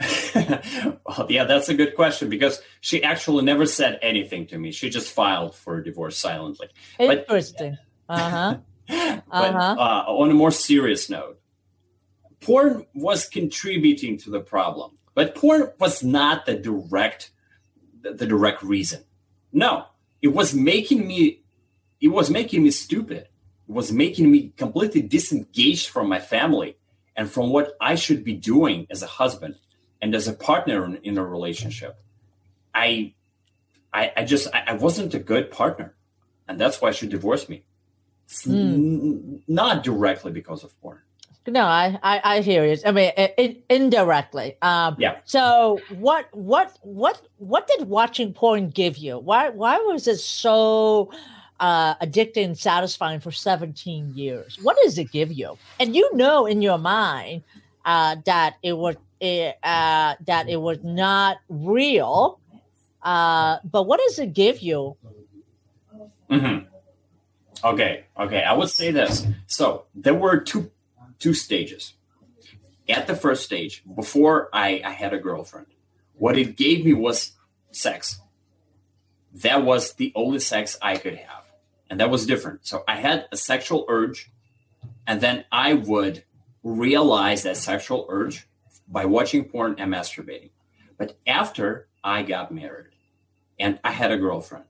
well, 0.34 1.26
yeah, 1.28 1.44
that's 1.44 1.68
a 1.68 1.74
good 1.74 1.96
question 1.96 2.28
because 2.28 2.62
she 2.80 3.02
actually 3.02 3.44
never 3.44 3.66
said 3.66 3.98
anything 4.02 4.46
to 4.46 4.58
me. 4.58 4.70
She 4.70 4.90
just 4.90 5.12
filed 5.12 5.56
for 5.56 5.80
divorce 5.80 6.16
silently. 6.16 6.68
Interesting. 7.00 7.76
uh-huh. 8.08 8.58
uh-huh. 8.88 9.76
Uh, 9.78 10.04
on 10.06 10.30
a 10.30 10.34
more 10.34 10.52
serious 10.52 11.10
note, 11.10 11.40
porn 12.40 12.86
was 12.94 13.28
contributing 13.28 14.18
to 14.18 14.30
the 14.30 14.40
problem, 14.40 14.92
but 15.14 15.34
porn 15.34 15.72
was 15.78 16.02
not 16.02 16.46
the 16.46 16.54
direct 16.54 17.30
the, 18.02 18.26
direct 18.26 18.62
reason. 18.62 19.02
No, 19.52 19.86
it 20.22 20.28
was 20.28 20.54
making 20.54 21.06
me 21.06 21.42
it 22.00 22.08
was 22.08 22.30
making 22.30 22.62
me 22.62 22.70
stupid. 22.70 23.28
It 23.68 23.72
was 23.72 23.92
making 23.92 24.30
me 24.30 24.52
completely 24.56 25.02
disengaged 25.02 25.88
from 25.88 26.08
my 26.08 26.20
family 26.20 26.76
and 27.16 27.30
from 27.30 27.50
what 27.50 27.72
I 27.80 27.96
should 27.96 28.22
be 28.22 28.34
doing 28.34 28.86
as 28.90 29.02
a 29.02 29.06
husband 29.06 29.56
and 30.00 30.14
as 30.14 30.28
a 30.28 30.32
partner 30.32 30.84
in, 30.84 30.96
in 30.98 31.18
a 31.18 31.24
relationship. 31.24 31.98
I, 32.72 33.14
I, 33.92 34.12
I 34.16 34.24
just 34.24 34.54
I, 34.54 34.62
I, 34.68 34.72
wasn't 34.74 35.14
a 35.14 35.18
good 35.18 35.50
partner, 35.50 35.96
and 36.46 36.60
that's 36.60 36.80
why 36.80 36.92
she 36.92 37.08
divorced 37.08 37.48
me. 37.48 37.64
Mm. 38.28 38.54
N- 38.54 39.42
not 39.48 39.82
directly 39.82 40.30
because 40.30 40.62
of 40.62 40.80
porn. 40.80 41.00
No, 41.46 41.64
I, 41.64 41.98
I, 42.02 42.20
I 42.24 42.40
hear 42.42 42.66
you. 42.66 42.76
I 42.84 42.92
mean, 42.92 43.12
it, 43.16 43.64
indirectly. 43.70 44.56
Um, 44.60 44.96
yeah. 44.98 45.18
So, 45.24 45.80
what, 45.98 46.28
what, 46.32 46.78
what, 46.82 47.22
what 47.38 47.66
did 47.66 47.88
watching 47.88 48.34
porn 48.34 48.68
give 48.68 48.98
you? 48.98 49.18
Why, 49.18 49.48
why 49.48 49.78
was 49.78 50.06
it 50.06 50.18
so 50.18 51.10
uh, 51.60 51.94
addicting 51.96 52.44
and 52.44 52.58
satisfying 52.58 53.20
for 53.20 53.32
17 53.32 54.12
years? 54.14 54.58
What 54.62 54.76
does 54.82 54.98
it 54.98 55.10
give 55.10 55.32
you? 55.32 55.56
And 55.80 55.96
you 55.96 56.14
know 56.14 56.46
in 56.46 56.62
your 56.62 56.78
mind 56.78 57.44
uh, 57.84 58.16
that 58.26 58.56
it 58.62 58.74
was 58.74 58.96
it, 59.20 59.56
uh, 59.62 60.14
that 60.26 60.48
it 60.48 60.60
was 60.60 60.78
not 60.82 61.38
real. 61.48 62.38
Uh, 63.02 63.58
but 63.64 63.84
what 63.84 64.00
does 64.06 64.18
it 64.18 64.32
give 64.32 64.60
you? 64.60 64.96
Mm-hmm. 66.30 66.66
Okay, 67.64 68.04
okay. 68.16 68.42
I 68.42 68.52
would 68.52 68.68
say 68.68 68.92
this. 68.92 69.26
So 69.46 69.84
there 69.94 70.14
were 70.14 70.38
two 70.40 70.70
two 71.18 71.34
stages. 71.34 71.94
At 72.88 73.06
the 73.06 73.16
first 73.16 73.44
stage, 73.44 73.82
before 73.94 74.48
I, 74.52 74.80
I 74.84 74.90
had 74.90 75.12
a 75.12 75.18
girlfriend, 75.18 75.66
what 76.14 76.38
it 76.38 76.56
gave 76.56 76.84
me 76.84 76.94
was 76.94 77.32
sex. 77.70 78.20
That 79.34 79.62
was 79.62 79.94
the 79.94 80.12
only 80.14 80.40
sex 80.40 80.78
I 80.80 80.96
could 80.96 81.16
have 81.16 81.38
and 81.90 82.00
that 82.00 82.10
was 82.10 82.26
different. 82.26 82.66
So 82.66 82.84
I 82.86 82.96
had 82.96 83.26
a 83.32 83.36
sexual 83.36 83.84
urge, 83.88 84.30
and 85.06 85.20
then 85.20 85.44
I 85.50 85.74
would 85.74 86.24
realize 86.62 87.42
that 87.42 87.56
sexual 87.56 88.06
urge 88.08 88.46
by 88.88 89.04
watching 89.04 89.44
porn 89.44 89.76
and 89.78 89.92
masturbating. 89.92 90.50
But 90.96 91.16
after 91.26 91.88
I 92.02 92.22
got 92.22 92.52
married 92.52 92.88
and 93.58 93.78
I 93.84 93.92
had 93.92 94.12
a 94.12 94.18
girlfriend, 94.18 94.64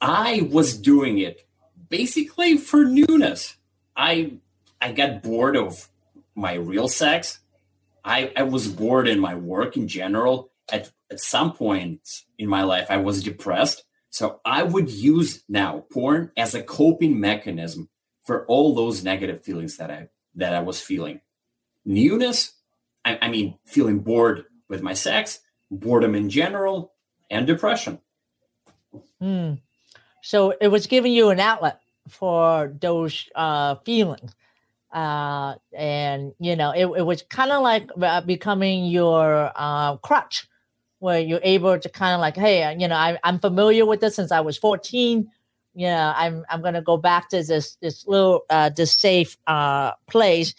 I 0.00 0.48
was 0.50 0.76
doing 0.76 1.18
it 1.18 1.46
basically 1.88 2.56
for 2.56 2.84
newness. 2.84 3.56
I 3.96 4.34
I 4.84 4.92
got 4.92 5.22
bored 5.22 5.56
of 5.56 5.88
my 6.34 6.54
real 6.54 6.88
sex. 6.88 7.40
I, 8.04 8.32
I 8.36 8.42
was 8.44 8.68
bored 8.68 9.08
in 9.08 9.18
my 9.18 9.34
work 9.34 9.76
in 9.76 9.88
general. 9.88 10.50
At 10.72 10.90
at 11.10 11.20
some 11.20 11.52
point 11.52 12.00
in 12.38 12.48
my 12.48 12.62
life, 12.62 12.86
I 12.90 12.96
was 12.98 13.22
depressed 13.22 13.84
so 14.14 14.38
I 14.44 14.62
would 14.62 14.92
use 14.92 15.42
now 15.48 15.86
porn 15.92 16.30
as 16.36 16.54
a 16.54 16.62
coping 16.62 17.18
mechanism 17.18 17.88
for 18.22 18.46
all 18.46 18.72
those 18.72 19.02
negative 19.02 19.42
feelings 19.42 19.76
that 19.78 19.90
I 19.90 20.06
that 20.36 20.54
I 20.54 20.60
was 20.60 20.80
feeling. 20.80 21.20
Newness, 21.84 22.52
I, 23.04 23.18
I 23.20 23.28
mean, 23.28 23.58
feeling 23.66 23.98
bored 23.98 24.44
with 24.68 24.82
my 24.82 24.94
sex, 24.94 25.40
boredom 25.68 26.14
in 26.14 26.30
general, 26.30 26.92
and 27.28 27.44
depression. 27.44 27.98
Hmm. 29.20 29.54
So 30.22 30.54
it 30.60 30.68
was 30.68 30.86
giving 30.86 31.12
you 31.12 31.30
an 31.30 31.40
outlet 31.40 31.80
for 32.08 32.72
those 32.80 33.28
uh, 33.34 33.74
feelings. 33.84 34.32
Uh, 34.94 35.56
and 35.76 36.32
you 36.40 36.56
know, 36.56 36.70
it, 36.72 36.86
it 36.86 37.02
was 37.04 37.22
kind 37.24 37.52
of 37.52 37.62
like 37.62 37.90
uh, 38.00 38.22
becoming 38.22 38.86
your 38.86 39.52
uh, 39.56 39.96
crutch 39.98 40.48
where 41.00 41.20
you're 41.20 41.40
able 41.42 41.78
to 41.78 41.88
kind 41.90 42.14
of 42.14 42.20
like, 42.20 42.36
hey, 42.36 42.62
uh, 42.62 42.70
you 42.70 42.88
know, 42.88 42.96
I, 42.96 43.18
I'm 43.24 43.40
familiar 43.40 43.84
with 43.86 44.00
this 44.00 44.16
since 44.16 44.32
I 44.32 44.40
was 44.40 44.56
14. 44.58 45.28
You 45.74 45.86
know, 45.88 46.12
I'm 46.16 46.44
I'm 46.48 46.62
gonna 46.62 46.82
go 46.82 46.96
back 46.96 47.28
to 47.30 47.42
this 47.42 47.76
this 47.82 48.06
little 48.06 48.44
uh, 48.50 48.70
this 48.70 48.92
safe 48.96 49.36
uh, 49.48 49.92
place, 50.08 50.54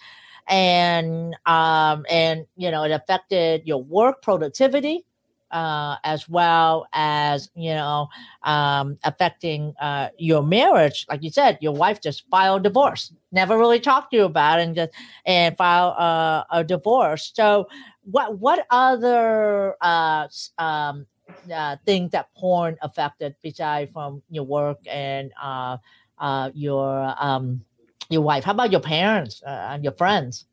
and 0.48 1.36
um, 1.46 2.06
and 2.10 2.46
you 2.58 2.72
know, 2.72 2.84
it 2.84 2.92
affected 2.92 3.64
your 3.66 3.82
work 3.82 4.22
productivity. 4.22 5.05
Uh, 5.52 5.96
as 6.04 6.28
well 6.28 6.86
as 6.92 7.50
you 7.56 7.74
know 7.74 8.10
um, 8.44 8.98
affecting 9.04 9.74
uh, 9.80 10.10
your 10.18 10.44
marriage. 10.44 11.06
Like 11.08 11.24
you 11.24 11.30
said, 11.30 11.60
your 11.62 11.72
wife 11.72 12.02
just 12.02 12.28
filed 12.30 12.64
divorce, 12.64 13.14
never 13.32 13.58
really 13.58 13.80
talked 13.80 14.12
to 14.12 14.18
you 14.18 14.24
about 14.26 14.60
it, 14.60 14.64
and 14.64 14.76
just 14.76 14.92
and 15.26 15.56
file 15.56 15.96
uh, 15.98 16.44
a 16.52 16.64
divorce. 16.64 17.32
So 17.34 17.70
what 18.04 18.40
what 18.40 18.66
other 18.70 19.76
uh, 19.82 20.28
um, 20.58 21.06
uh, 21.54 21.78
things 21.86 22.12
that 22.12 22.34
porn 22.36 22.76
affected 22.82 23.36
besides 23.42 23.92
from 23.92 24.24
your 24.30 24.44
work 24.44 24.80
and 24.90 25.32
uh, 25.42 25.78
uh, 26.18 26.50
your 26.54 27.14
um, 27.18 27.64
your 28.10 28.24
wife? 28.24 28.44
How 28.44 28.52
about 28.52 28.72
your 28.72 28.82
parents 28.82 29.44
uh, 29.46 29.70
and 29.72 29.84
your 29.84 29.94
friends? 29.94 30.46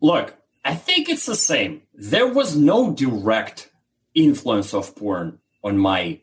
Look, 0.00 0.37
I 0.64 0.74
think 0.74 1.08
it's 1.08 1.26
the 1.26 1.36
same. 1.36 1.82
There 1.94 2.32
was 2.32 2.56
no 2.56 2.92
direct 2.92 3.70
influence 4.14 4.74
of 4.74 4.94
porn 4.96 5.38
on 5.62 5.78
my 5.78 6.20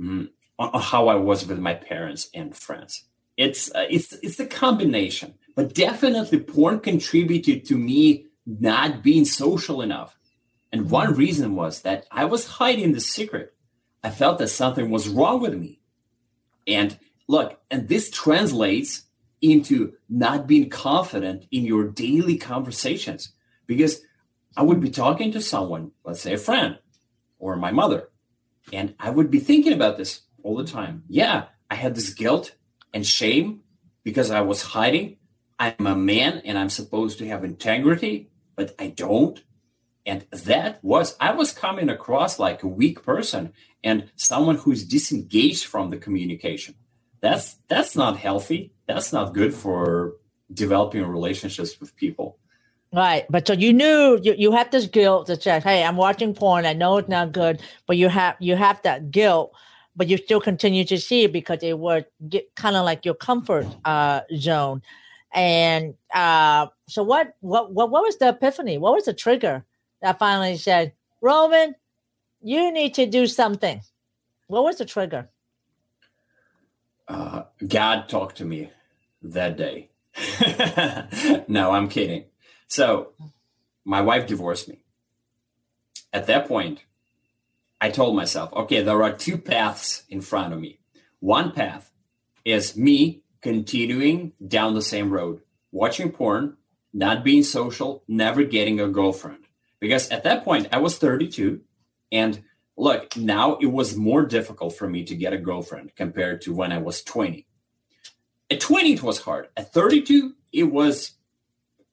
mm, 0.00 0.28
on 0.58 0.80
how 0.80 1.08
I 1.08 1.16
was 1.16 1.46
with 1.46 1.58
my 1.58 1.74
parents 1.74 2.28
and 2.32 2.56
friends. 2.56 3.04
It's 3.36 3.74
uh, 3.74 3.86
it's 3.90 4.12
it's 4.22 4.40
a 4.40 4.46
combination 4.46 5.34
but 5.56 5.74
definitely 5.74 6.38
porn 6.38 6.78
contributed 6.78 7.64
to 7.64 7.76
me 7.76 8.26
not 8.46 9.02
being 9.02 9.24
social 9.24 9.82
enough. 9.82 10.16
And 10.70 10.90
one 10.90 11.14
reason 11.14 11.56
was 11.56 11.80
that 11.82 12.06
I 12.12 12.26
was 12.26 12.46
hiding 12.46 12.92
the 12.92 13.00
secret. 13.00 13.54
I 14.04 14.10
felt 14.10 14.38
that 14.38 14.48
something 14.48 14.90
was 14.90 15.08
wrong 15.08 15.40
with 15.40 15.54
me. 15.54 15.80
And 16.66 16.98
look, 17.26 17.58
and 17.70 17.88
this 17.88 18.10
translates 18.10 19.04
into 19.40 19.94
not 20.08 20.46
being 20.46 20.68
confident 20.68 21.46
in 21.50 21.64
your 21.64 21.88
daily 21.88 22.36
conversations 22.36 23.32
because 23.66 24.00
I 24.56 24.62
would 24.62 24.80
be 24.80 24.90
talking 24.90 25.32
to 25.32 25.40
someone, 25.40 25.92
let's 26.04 26.20
say 26.20 26.34
a 26.34 26.38
friend 26.38 26.78
or 27.38 27.56
my 27.56 27.70
mother, 27.70 28.08
and 28.72 28.94
I 28.98 29.10
would 29.10 29.30
be 29.30 29.38
thinking 29.38 29.72
about 29.72 29.96
this 29.96 30.22
all 30.42 30.56
the 30.56 30.64
time. 30.64 31.04
Yeah, 31.08 31.44
I 31.70 31.74
had 31.74 31.94
this 31.94 32.14
guilt 32.14 32.54
and 32.94 33.06
shame 33.06 33.60
because 34.02 34.30
I 34.30 34.40
was 34.40 34.62
hiding 34.62 35.16
I'm 35.58 35.86
a 35.86 35.96
man 35.96 36.42
and 36.44 36.58
I'm 36.58 36.70
supposed 36.70 37.18
to 37.18 37.28
have 37.28 37.44
integrity, 37.44 38.30
but 38.56 38.74
I 38.78 38.88
don't. 38.88 39.42
And 40.04 40.26
that 40.30 40.82
was, 40.84 41.16
I 41.18 41.32
was 41.32 41.52
coming 41.52 41.88
across 41.88 42.38
like 42.38 42.62
a 42.62 42.68
weak 42.68 43.02
person 43.02 43.52
and 43.82 44.10
someone 44.16 44.56
who's 44.56 44.84
disengaged 44.84 45.64
from 45.64 45.90
the 45.90 45.96
communication. 45.96 46.74
That's 47.20 47.56
that's 47.66 47.96
not 47.96 48.18
healthy. 48.18 48.74
That's 48.86 49.12
not 49.12 49.34
good 49.34 49.54
for 49.54 50.16
developing 50.52 51.04
relationships 51.04 51.80
with 51.80 51.96
people. 51.96 52.38
Right. 52.92 53.26
But 53.28 53.46
so 53.46 53.52
you 53.52 53.72
knew 53.72 54.18
you, 54.22 54.34
you 54.38 54.52
had 54.52 54.70
this 54.70 54.86
guilt 54.86 55.26
that 55.26 55.42
said, 55.42 55.62
Hey, 55.62 55.84
I'm 55.84 55.96
watching 55.96 56.34
porn. 56.34 56.66
I 56.66 56.72
know 56.72 56.96
it's 56.98 57.08
not 57.08 57.32
good, 57.32 57.60
but 57.86 57.96
you 57.96 58.08
have 58.08 58.36
you 58.38 58.56
have 58.56 58.80
that 58.82 59.10
guilt, 59.10 59.52
but 59.96 60.08
you 60.08 60.16
still 60.16 60.40
continue 60.40 60.84
to 60.84 60.98
see 60.98 61.24
it 61.24 61.32
because 61.32 61.58
it 61.62 61.78
was 61.78 62.04
kind 62.54 62.76
of 62.76 62.84
like 62.84 63.04
your 63.04 63.14
comfort 63.14 63.66
uh, 63.84 64.20
zone. 64.36 64.82
And 65.34 65.94
uh, 66.14 66.68
so 66.88 67.02
what, 67.02 67.34
what 67.40 67.72
what 67.72 67.90
what 67.90 68.02
was 68.02 68.16
the 68.18 68.28
epiphany? 68.28 68.78
What 68.78 68.94
was 68.94 69.04
the 69.04 69.12
trigger 69.14 69.64
that 70.00 70.18
finally 70.18 70.56
said, 70.56 70.92
Roman, 71.20 71.74
you 72.40 72.72
need 72.72 72.94
to 72.94 73.06
do 73.06 73.26
something? 73.26 73.82
What 74.46 74.64
was 74.64 74.78
the 74.78 74.84
trigger? 74.84 75.28
Uh, 77.08 77.42
God 77.66 78.08
talked 78.08 78.36
to 78.38 78.44
me 78.44 78.70
that 79.22 79.56
day. 79.56 79.90
no, 81.48 81.72
I'm 81.72 81.88
kidding. 81.88 82.24
So 82.68 83.12
my 83.84 84.00
wife 84.00 84.26
divorced 84.26 84.68
me. 84.68 84.80
At 86.12 86.26
that 86.26 86.48
point, 86.48 86.82
I 87.80 87.90
told 87.90 88.16
myself, 88.16 88.52
okay, 88.52 88.82
there 88.82 89.02
are 89.02 89.12
two 89.12 89.38
paths 89.38 90.04
in 90.08 90.20
front 90.20 90.52
of 90.52 90.60
me. 90.60 90.78
One 91.20 91.52
path 91.52 91.90
is 92.44 92.76
me 92.76 93.22
continuing 93.42 94.32
down 94.46 94.74
the 94.74 94.82
same 94.82 95.10
road, 95.10 95.40
watching 95.72 96.10
porn, 96.10 96.56
not 96.92 97.22
being 97.22 97.42
social, 97.42 98.02
never 98.08 98.44
getting 98.44 98.80
a 98.80 98.88
girlfriend. 98.88 99.44
Because 99.78 100.08
at 100.08 100.24
that 100.24 100.44
point, 100.44 100.68
I 100.72 100.78
was 100.78 100.98
32. 100.98 101.60
And 102.10 102.42
look, 102.76 103.16
now 103.16 103.56
it 103.56 103.66
was 103.66 103.96
more 103.96 104.24
difficult 104.24 104.76
for 104.76 104.88
me 104.88 105.04
to 105.04 105.14
get 105.14 105.34
a 105.34 105.38
girlfriend 105.38 105.94
compared 105.94 106.40
to 106.42 106.54
when 106.54 106.72
I 106.72 106.78
was 106.78 107.02
20. 107.02 107.46
At 108.50 108.60
20, 108.60 108.94
it 108.94 109.02
was 109.02 109.20
hard. 109.20 109.48
At 109.56 109.72
32, 109.72 110.32
it 110.52 110.64
was 110.64 111.12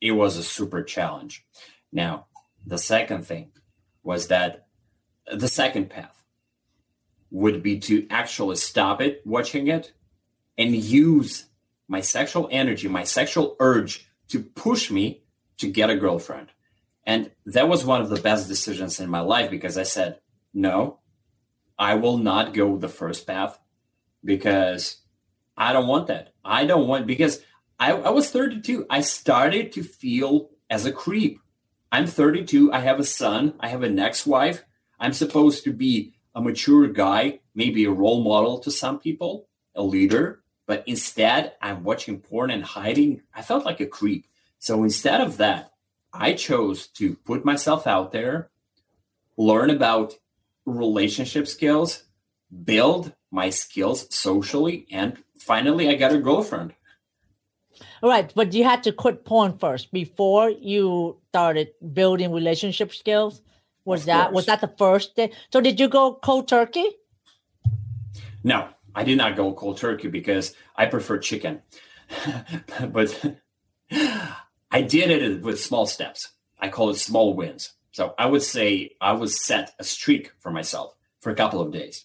it 0.03 0.12
was 0.12 0.36
a 0.36 0.43
super 0.43 0.83
challenge. 0.83 1.45
Now, 1.93 2.27
the 2.65 2.77
second 2.77 3.25
thing 3.25 3.51
was 4.03 4.27
that 4.27 4.67
the 5.33 5.48
second 5.48 5.89
path 5.89 6.22
would 7.31 7.63
be 7.63 7.79
to 7.79 8.05
actually 8.10 8.57
stop 8.57 9.01
it, 9.01 9.22
watching 9.25 9.67
it, 9.67 9.93
and 10.57 10.75
use 10.75 11.45
my 11.88 12.01
sexual 12.01 12.50
energy, 12.51 12.89
my 12.89 13.05
sexual 13.05 13.55
urge 13.62 14.05
to 14.27 14.41
push 14.41 14.91
me 14.91 15.24
to 15.60 15.72
get 15.72 15.89
a 15.89 15.95
girlfriend. 15.95 16.50
And 17.05 17.31
that 17.45 17.69
was 17.69 17.86
one 17.86 18.01
of 18.01 18.10
the 18.10 18.22
best 18.22 18.50
decisions 18.50 19.00
in 19.00 19.10
my 19.10 19.22
life 19.22 19.50
because 19.50 19.77
I 19.77 19.83
said, 19.83 20.19
no, 20.53 21.00
I 21.79 21.95
will 21.95 22.17
not 22.17 22.53
go 22.53 22.75
the 22.77 22.89
first 22.89 23.25
path 23.25 23.57
because 24.24 24.98
I 25.55 25.72
don't 25.72 25.88
want 25.88 26.07
that. 26.07 26.33
I 26.43 26.65
don't 26.65 26.89
want, 26.89 27.07
because 27.07 27.39
I, 27.83 27.91
I 27.91 28.09
was 28.11 28.29
32. 28.29 28.85
I 28.89 29.01
started 29.01 29.73
to 29.73 29.83
feel 29.83 30.51
as 30.69 30.85
a 30.85 30.91
creep. 30.93 31.41
I'm 31.91 32.07
32. 32.07 32.71
I 32.71 32.79
have 32.79 32.97
a 32.97 33.03
son. 33.03 33.55
I 33.59 33.67
have 33.67 33.83
an 33.83 33.99
ex 33.99 34.25
wife. 34.25 34.63
I'm 35.01 35.11
supposed 35.11 35.65
to 35.65 35.73
be 35.73 36.13
a 36.33 36.39
mature 36.39 36.87
guy, 36.87 37.41
maybe 37.53 37.83
a 37.83 37.91
role 37.91 38.23
model 38.23 38.59
to 38.59 38.71
some 38.71 38.99
people, 38.99 39.49
a 39.75 39.83
leader. 39.83 40.43
But 40.65 40.85
instead, 40.87 41.55
I'm 41.61 41.83
watching 41.83 42.21
porn 42.21 42.51
and 42.51 42.63
hiding. 42.63 43.23
I 43.35 43.41
felt 43.41 43.65
like 43.65 43.81
a 43.81 43.85
creep. 43.85 44.27
So 44.59 44.85
instead 44.85 45.19
of 45.19 45.35
that, 45.35 45.73
I 46.13 46.35
chose 46.35 46.87
to 46.99 47.17
put 47.25 47.43
myself 47.43 47.85
out 47.85 48.13
there, 48.13 48.49
learn 49.35 49.69
about 49.69 50.13
relationship 50.65 51.49
skills, 51.49 52.05
build 52.63 53.11
my 53.29 53.49
skills 53.49 54.07
socially, 54.15 54.87
and 54.89 55.17
finally, 55.37 55.89
I 55.89 55.95
got 55.95 56.13
a 56.13 56.17
girlfriend. 56.17 56.75
Right, 58.03 58.29
but 58.36 58.53
you 58.53 58.65
had 58.65 58.83
to 58.83 58.91
quit 58.91 59.24
porn 59.24 59.57
first 59.57 59.93
before 59.93 60.50
you 60.50 61.17
started 61.29 61.69
building 61.93 62.33
relationship 62.33 62.93
skills. 62.93 63.41
Was 63.86 64.01
of 64.01 64.05
that 64.07 64.24
course. 64.25 64.36
was 64.36 64.45
that 64.48 64.60
the 64.60 64.74
first 64.77 65.15
day? 65.15 65.31
So 65.53 65.62
did 65.62 65.79
you 65.79 65.88
go 65.88 66.19
cold 66.22 66.50
turkey? 66.50 66.86
No, 68.43 68.67
I 68.93 69.06
did 69.06 69.17
not 69.17 69.38
go 69.38 69.54
cold 69.54 69.77
turkey 69.77 70.10
because 70.10 70.54
I 70.75 70.88
prefer 70.88 71.17
chicken. 71.17 71.62
but 72.89 73.38
I 74.69 74.82
did 74.82 75.10
it 75.10 75.41
with 75.41 75.62
small 75.62 75.86
steps. 75.86 76.34
I 76.60 76.67
call 76.67 76.89
it 76.89 76.97
small 76.97 77.34
wins. 77.34 77.71
So 77.93 78.15
I 78.17 78.25
would 78.25 78.43
say 78.43 78.95
I 78.99 79.13
would 79.13 79.30
set 79.30 79.75
a 79.80 79.86
streak 79.86 80.34
for 80.39 80.51
myself 80.51 80.93
for 81.21 81.30
a 81.30 81.36
couple 81.36 81.62
of 81.62 81.71
days. 81.71 82.04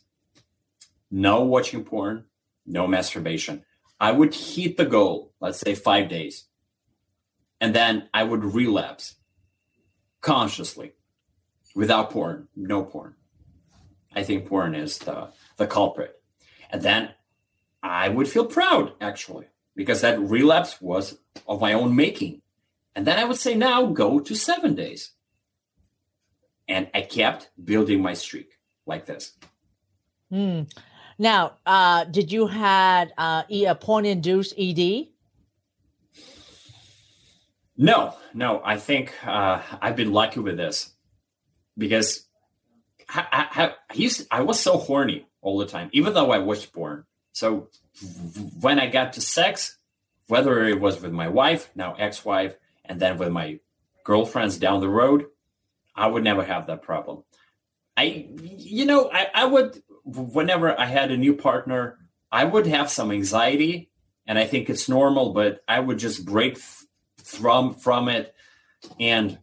No 1.11 1.43
watching 1.43 1.83
porn, 1.83 2.27
no 2.67 2.87
masturbation. 2.87 3.65
I 4.01 4.13
would 4.13 4.35
hit 4.35 4.77
the 4.77 4.87
goal, 4.87 5.33
let's 5.41 5.59
say 5.59 5.75
five 5.75 6.09
days, 6.09 6.45
and 7.61 7.75
then 7.75 8.09
I 8.15 8.23
would 8.23 8.45
relapse 8.45 9.17
consciously 10.21 10.93
without 11.75 12.11
porn, 12.11 12.49
no 12.57 12.85
porn. 12.85 13.15
I 14.15 14.23
think 14.23 14.49
porn 14.49 14.75
is 14.75 14.99
the, 14.99 15.31
the 15.57 15.67
culprit. 15.67 16.21
And 16.71 16.83
then 16.83 17.11
I 17.83 18.09
would 18.09 18.29
feel 18.29 18.47
proud 18.47 18.93
actually, 19.01 19.47
because 19.75 20.01
that 20.01 20.21
relapse 20.21 20.81
was 20.81 21.19
of 21.47 21.61
my 21.61 21.73
own 21.73 21.95
making. 21.95 22.43
And 22.95 23.07
then 23.07 23.19
I 23.19 23.25
would 23.25 23.37
say, 23.37 23.55
now 23.55 23.87
go 23.87 24.19
to 24.19 24.35
seven 24.35 24.75
days. 24.75 25.13
And 26.67 26.89
I 26.93 27.03
kept 27.03 27.51
building 27.65 28.03
my 28.03 28.15
streak 28.15 28.59
like 28.87 29.07
this. 29.07 29.33
Hmm. 30.31 30.63
Now, 31.19 31.55
uh, 31.67 32.05
did 32.05 32.31
you 32.31 32.47
had 32.47 33.13
uh, 33.19 33.43
a 33.51 33.75
porn 33.75 34.07
induced 34.07 34.55
ED? 34.57 35.09
No, 37.77 38.15
no. 38.35 38.63
I 38.65 38.77
think 38.77 39.13
uh, 39.27 39.61
I've 39.83 39.97
been 39.97 40.13
lucky 40.13 40.41
with 40.41 40.57
this 40.57 40.93
because 41.77 42.27
I, 43.09 43.27
I, 43.33 43.65
I, 43.91 43.95
used 43.95 44.27
I 44.31 44.43
was 44.43 44.61
so 44.61 44.79
horny 44.79 45.27
all 45.41 45.59
the 45.59 45.67
time, 45.67 45.91
even 45.93 46.15
though 46.15 46.31
I 46.31 46.39
watched 46.39 46.73
porn. 46.73 47.05
So 47.33 47.69
when 48.61 48.79
I 48.79 48.87
got 48.87 49.15
to 49.15 49.21
sex, 49.21 49.79
whether 50.29 50.65
it 50.67 50.81
was 50.81 51.01
with 51.01 51.13
my 51.13 51.29
wife, 51.29 51.71
now 51.75 51.95
ex-wife, 51.95 52.57
and 52.85 53.01
then 53.01 53.19
with 53.19 53.31
my 53.31 53.59
girlfriends 54.05 54.59
down 54.59 54.81
the 54.81 54.89
road, 54.89 55.27
I 55.95 56.07
would 56.07 56.23
never 56.23 56.45
have 56.45 56.67
that 56.67 56.83
problem. 56.83 57.25
I, 57.97 58.29
you 58.41 58.87
know, 58.87 59.11
I, 59.13 59.27
I 59.35 59.45
would 59.45 59.83
whenever 60.09 60.79
I 60.79 60.87
had 60.87 61.11
a 61.11 61.17
new 61.17 61.35
partner, 61.35 61.99
I 62.33 62.45
would 62.45 62.67
have 62.67 62.91
some 62.91 63.11
anxiety, 63.11 63.91
and 64.27 64.39
I 64.39 64.47
think 64.47 64.71
it's 64.71 64.89
normal. 64.89 65.33
But 65.33 65.63
I 65.69 65.81
would 65.81 65.99
just 65.99 66.25
break 66.25 66.59
from 67.23 67.75
from 67.75 68.09
it, 68.09 68.35
and 68.99 69.39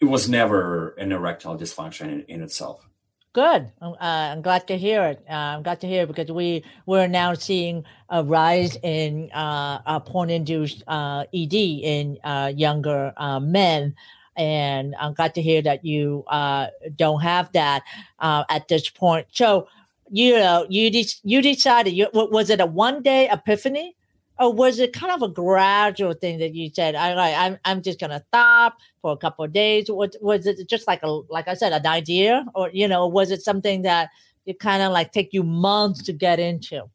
it 0.00 0.06
was 0.06 0.28
never 0.28 0.90
an 0.90 1.12
erectile 1.12 1.58
dysfunction 1.58 2.12
in, 2.12 2.22
in 2.22 2.42
itself. 2.42 2.86
Good. 3.32 3.70
Uh, 3.80 3.94
I'm 4.00 4.42
glad 4.42 4.66
to 4.66 4.76
hear 4.76 5.04
it. 5.04 5.24
Uh, 5.30 5.34
I'm 5.34 5.62
glad 5.62 5.80
to 5.82 5.86
hear 5.86 6.02
it 6.02 6.08
because 6.08 6.32
we 6.32 6.64
we're 6.86 7.06
now 7.06 7.34
seeing 7.34 7.84
a 8.08 8.24
rise 8.24 8.76
in 8.82 9.30
uh, 9.32 10.00
porn-induced 10.00 10.82
uh, 10.88 11.24
ED 11.32 11.54
in 11.54 12.18
uh, 12.24 12.52
younger 12.54 13.12
uh, 13.16 13.38
men 13.38 13.94
and 14.36 14.94
I'm 14.98 15.14
glad 15.14 15.34
to 15.34 15.42
hear 15.42 15.62
that 15.62 15.84
you 15.84 16.24
uh, 16.28 16.68
don't 16.96 17.20
have 17.20 17.52
that 17.52 17.82
uh, 18.18 18.44
at 18.48 18.68
this 18.68 18.88
point. 18.88 19.26
So, 19.32 19.68
you 20.10 20.34
know, 20.34 20.66
you 20.68 20.90
de- 20.90 21.20
you 21.22 21.42
decided. 21.42 21.92
You, 21.92 22.08
was 22.12 22.50
it 22.50 22.60
a 22.60 22.66
one 22.66 23.02
day 23.02 23.28
epiphany, 23.28 23.96
or 24.38 24.52
was 24.52 24.78
it 24.78 24.92
kind 24.92 25.12
of 25.12 25.22
a 25.22 25.32
gradual 25.32 26.14
thing 26.14 26.38
that 26.38 26.54
you 26.54 26.70
said, 26.72 26.94
"I 26.94 27.46
I'm 27.46 27.58
I'm 27.64 27.82
just 27.82 28.00
gonna 28.00 28.24
stop 28.28 28.78
for 29.02 29.12
a 29.12 29.16
couple 29.16 29.44
of 29.44 29.52
days"? 29.52 29.90
Was 29.90 30.16
was 30.20 30.46
it 30.46 30.66
just 30.68 30.86
like 30.86 31.02
a 31.02 31.08
like 31.08 31.48
I 31.48 31.54
said, 31.54 31.72
an 31.72 31.86
idea, 31.86 32.44
or 32.54 32.70
you 32.72 32.88
know, 32.88 33.06
was 33.06 33.30
it 33.30 33.42
something 33.42 33.82
that 33.82 34.10
it 34.46 34.58
kind 34.58 34.82
of 34.82 34.92
like 34.92 35.12
take 35.12 35.32
you 35.32 35.42
months 35.42 36.02
to 36.04 36.12
get 36.12 36.40
into? 36.40 36.88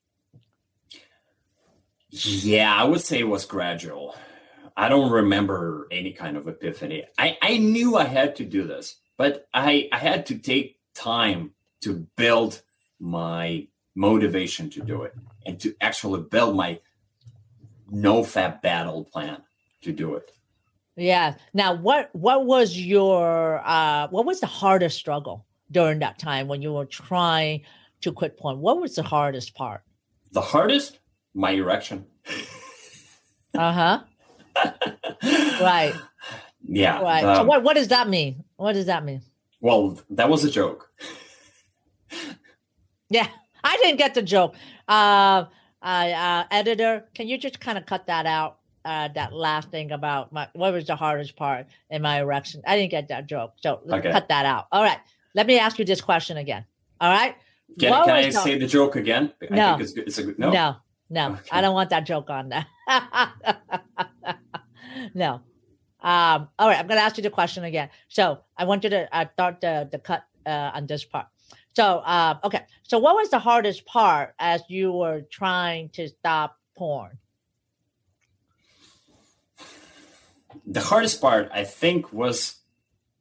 Yeah, 2.10 2.74
I 2.74 2.86
would 2.86 3.02
say 3.02 3.20
it 3.20 3.28
was 3.28 3.46
gradual. 3.46 4.16
I 4.78 4.90
don't 4.90 5.12
remember 5.12 5.88
any 5.90 6.12
kind 6.12 6.36
of 6.36 6.48
epiphany. 6.48 7.06
I, 7.18 7.38
I 7.42 7.58
knew 7.58 7.96
I 7.96 8.06
had 8.06 8.36
to 8.38 8.46
do 8.46 8.68
this, 8.68 8.98
but 9.18 9.48
I, 9.54 9.88
I 9.92 9.98
had 9.98 10.26
to 10.28 10.38
take 10.38 10.80
time 10.94 11.52
to 11.82 12.08
build 12.18 12.62
my 13.00 13.68
motivation 13.96 14.70
to 14.72 14.82
do 14.82 15.04
it 15.04 15.14
and 15.46 15.60
to 15.62 15.76
actually 15.80 16.22
build 16.24 16.58
my 16.58 16.80
NoFap 17.92 18.62
battle 18.62 19.06
plan 19.06 19.44
to 19.82 19.94
do 19.94 20.16
it. 20.16 20.32
Yeah. 20.98 21.36
Now, 21.54 21.74
what 21.74 22.10
what 22.14 22.46
was 22.46 22.78
your 22.78 23.62
uh, 23.66 24.08
what 24.10 24.26
was 24.26 24.40
the 24.40 24.48
hardest 24.48 24.98
struggle 24.98 25.46
during 25.72 26.00
that 26.00 26.18
time 26.20 26.48
when 26.48 26.62
you 26.62 26.74
were 26.74 26.86
trying 26.86 27.62
to 28.02 28.14
quit 28.14 28.38
porn? 28.38 28.60
What 28.60 28.80
was 28.80 28.96
the 28.96 29.04
hardest 29.04 29.56
part? 29.56 29.82
The 30.32 30.42
hardest, 30.42 31.00
my 31.34 31.52
erection. 31.52 32.06
uh 33.54 33.74
huh 33.74 34.00
right. 35.24 35.94
Yeah. 36.68 37.02
Right. 37.02 37.22
so 37.22 37.44
what 37.44 37.64
what 37.64 37.76
does 37.76 37.90
that 37.90 38.10
mean? 38.10 38.44
What 38.58 38.74
does 38.74 38.86
that 38.88 39.04
mean? 39.04 39.22
Well, 39.62 40.00
that 40.12 40.30
was 40.30 40.44
a 40.44 40.52
joke. 40.52 40.90
yeah, 43.10 43.28
I 43.64 43.78
didn't 43.78 43.98
get 43.98 44.14
the 44.14 44.22
joke. 44.22 44.56
Uh, 44.88 45.46
uh, 45.82 45.86
uh 45.86 46.44
editor, 46.52 47.06
can 47.14 47.28
you 47.28 47.38
just 47.38 47.60
kind 47.60 47.78
of 47.78 47.86
cut 47.86 48.08
that 48.08 48.26
out? 48.26 48.60
uh, 48.86 49.10
that 49.16 49.34
last 49.34 49.72
thing 49.72 49.92
about 49.92 50.32
my 50.32 50.48
what 50.54 50.72
was 50.72 50.86
the 50.86 50.96
hardest 50.96 51.36
part 51.36 51.66
in 51.90 52.02
my 52.02 52.22
erection. 52.22 52.62
I 52.66 52.78
didn't 52.78 52.92
get 52.92 53.08
that 53.10 53.28
joke, 53.28 53.54
so 53.62 53.82
okay. 53.90 54.12
cut 54.12 54.30
that 54.30 54.46
out. 54.46 54.68
All 54.72 54.84
right, 54.84 55.00
let 55.34 55.48
me 55.48 55.58
ask 55.60 55.80
you 55.80 55.86
this 55.86 56.02
question 56.02 56.38
again. 56.38 56.64
All 57.02 57.10
right, 57.10 57.36
can, 57.80 57.92
can 57.92 58.10
I 58.10 58.26
the, 58.26 58.32
say 58.32 58.58
the 58.60 58.68
joke 58.68 58.96
again? 58.96 59.34
No, 59.50 59.78
it's, 59.80 59.94
it's 59.94 60.20
a, 60.20 60.26
no, 60.40 60.52
no, 60.52 60.76
no. 61.10 61.32
Okay. 61.32 61.50
I 61.52 61.62
don't 61.62 61.74
want 61.74 61.90
that 61.90 62.06
joke 62.06 62.30
on 62.30 62.50
there. 62.50 62.66
no. 65.14 65.42
Um, 66.02 66.50
all 66.60 66.68
right, 66.68 66.80
I'm 66.80 66.88
going 66.88 67.00
to 67.00 67.04
ask 67.04 67.18
you 67.18 67.24
the 67.24 67.30
question 67.30 67.64
again. 67.64 67.90
So 68.10 68.40
I 68.58 68.66
want 68.66 68.84
you 68.84 68.90
to 68.92 69.16
uh, 69.16 69.26
start 69.34 69.62
the 69.62 69.88
the 69.92 70.00
cut 70.00 70.24
uh, 70.46 70.72
on 70.74 70.88
this 70.88 71.04
part. 71.04 71.28
So 71.76 72.00
uh, 72.00 72.38
okay, 72.44 72.62
so 72.84 73.00
what 73.00 73.16
was 73.16 73.30
the 73.30 73.40
hardest 73.40 73.86
part 73.86 74.34
as 74.40 74.62
you 74.70 74.92
were 74.92 75.22
trying 75.22 75.90
to 75.90 76.08
stop 76.08 76.58
porn? 76.78 77.18
The 80.66 80.82
hardest 80.82 81.22
part, 81.22 81.50
I 81.54 81.64
think, 81.64 82.14
was 82.14 82.58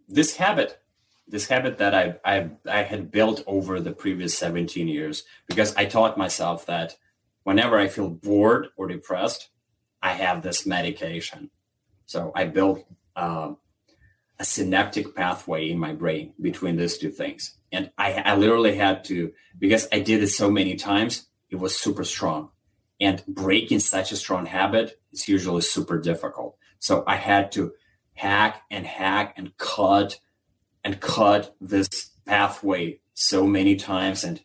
this 0.08 0.36
habit 0.36 0.78
this 1.26 1.48
habit 1.48 1.78
that 1.78 1.94
I, 1.94 2.16
I 2.24 2.50
I 2.70 2.82
had 2.82 3.10
built 3.10 3.42
over 3.46 3.80
the 3.80 3.92
previous 3.92 4.36
17 4.36 4.88
years 4.88 5.24
because 5.46 5.74
I 5.74 5.86
taught 5.86 6.18
myself 6.18 6.66
that 6.66 6.96
whenever 7.44 7.78
I 7.78 7.88
feel 7.88 8.10
bored 8.10 8.68
or 8.76 8.88
depressed, 8.88 9.48
I 10.02 10.12
have 10.12 10.42
this 10.42 10.66
medication. 10.66 11.50
So 12.06 12.32
I 12.34 12.44
built 12.44 12.84
uh, 13.16 13.52
a 14.38 14.44
synaptic 14.44 15.14
pathway 15.14 15.70
in 15.70 15.78
my 15.78 15.92
brain 15.92 16.34
between 16.40 16.76
these 16.76 16.98
two 16.98 17.10
things, 17.10 17.56
and 17.72 17.90
I, 17.98 18.12
I 18.14 18.36
literally 18.36 18.76
had 18.76 19.04
to 19.04 19.32
because 19.58 19.88
I 19.92 20.00
did 20.00 20.22
it 20.22 20.28
so 20.28 20.50
many 20.50 20.76
times. 20.76 21.26
It 21.50 21.56
was 21.56 21.76
super 21.76 22.04
strong, 22.04 22.50
and 23.00 23.24
breaking 23.26 23.80
such 23.80 24.12
a 24.12 24.16
strong 24.16 24.46
habit 24.46 25.00
is 25.12 25.28
usually 25.28 25.62
super 25.62 25.98
difficult. 25.98 26.56
So 26.78 27.04
I 27.06 27.16
had 27.16 27.52
to 27.52 27.72
hack 28.14 28.62
and 28.70 28.86
hack 28.86 29.34
and 29.36 29.56
cut 29.56 30.18
and 30.84 31.00
cut 31.00 31.54
this 31.60 32.10
pathway 32.26 33.00
so 33.14 33.46
many 33.46 33.76
times 33.76 34.24
and 34.24 34.40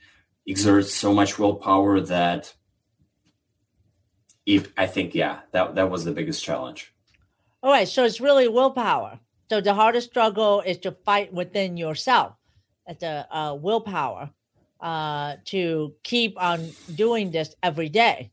exert 0.45 0.85
so 0.85 1.13
much 1.13 1.37
willpower 1.37 1.99
that 1.99 2.53
it, 4.45 4.71
I 4.77 4.87
think, 4.87 5.13
yeah, 5.13 5.41
that, 5.51 5.75
that 5.75 5.91
was 5.91 6.05
the 6.05 6.11
biggest 6.11 6.43
challenge. 6.43 6.93
All 7.61 7.71
right. 7.71 7.87
So 7.87 8.05
it's 8.05 8.21
really 8.21 8.47
willpower. 8.47 9.19
So 9.49 9.61
the 9.61 9.73
hardest 9.73 10.09
struggle 10.09 10.61
is 10.61 10.77
to 10.79 10.91
fight 10.91 11.33
within 11.33 11.75
yourself. 11.75 12.33
It's 12.87 13.03
a 13.03 13.27
uh, 13.31 13.55
willpower 13.55 14.31
uh, 14.79 15.35
to 15.45 15.95
keep 16.03 16.41
on 16.41 16.71
doing 16.95 17.31
this 17.31 17.55
every 17.61 17.89
day. 17.89 18.31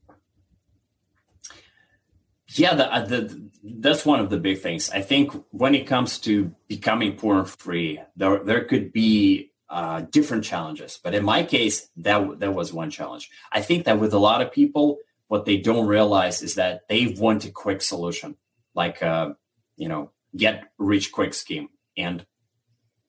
Yeah, 2.55 2.75
the, 2.75 2.93
uh, 2.93 3.05
the, 3.05 3.51
that's 3.62 4.07
one 4.07 4.21
of 4.21 4.31
the 4.31 4.39
big 4.39 4.61
things. 4.61 4.91
I 4.91 5.03
think 5.03 5.33
when 5.51 5.75
it 5.75 5.87
comes 5.87 6.19
to 6.21 6.55
becoming 6.69 7.17
porn 7.17 7.45
free, 7.45 8.01
there 8.15 8.43
there 8.45 8.65
could 8.65 8.93
be 8.93 9.51
uh, 9.69 10.03
different 10.11 10.45
challenges, 10.45 10.99
but 11.03 11.15
in 11.15 11.25
my 11.25 11.43
case, 11.43 11.89
that 11.97 12.39
that 12.39 12.55
was 12.55 12.73
one 12.73 12.91
challenge. 12.91 13.31
I 13.53 13.61
think 13.61 13.85
that 13.85 13.99
with 13.99 14.15
a 14.15 14.19
lot 14.19 14.41
of 14.43 14.53
people, 14.53 14.99
what 15.27 15.45
they 15.45 15.57
don't 15.57 15.87
realize 15.87 16.41
is 16.41 16.55
that 16.55 16.83
they 16.89 17.09
want 17.19 17.45
a 17.45 17.51
quick 17.51 17.83
solution, 17.83 18.37
like 18.77 19.03
uh, 19.03 19.31
you 19.77 19.89
know, 19.89 20.12
get 20.37 20.65
rich 20.79 21.11
quick 21.11 21.35
scheme, 21.35 21.69
and 21.97 22.25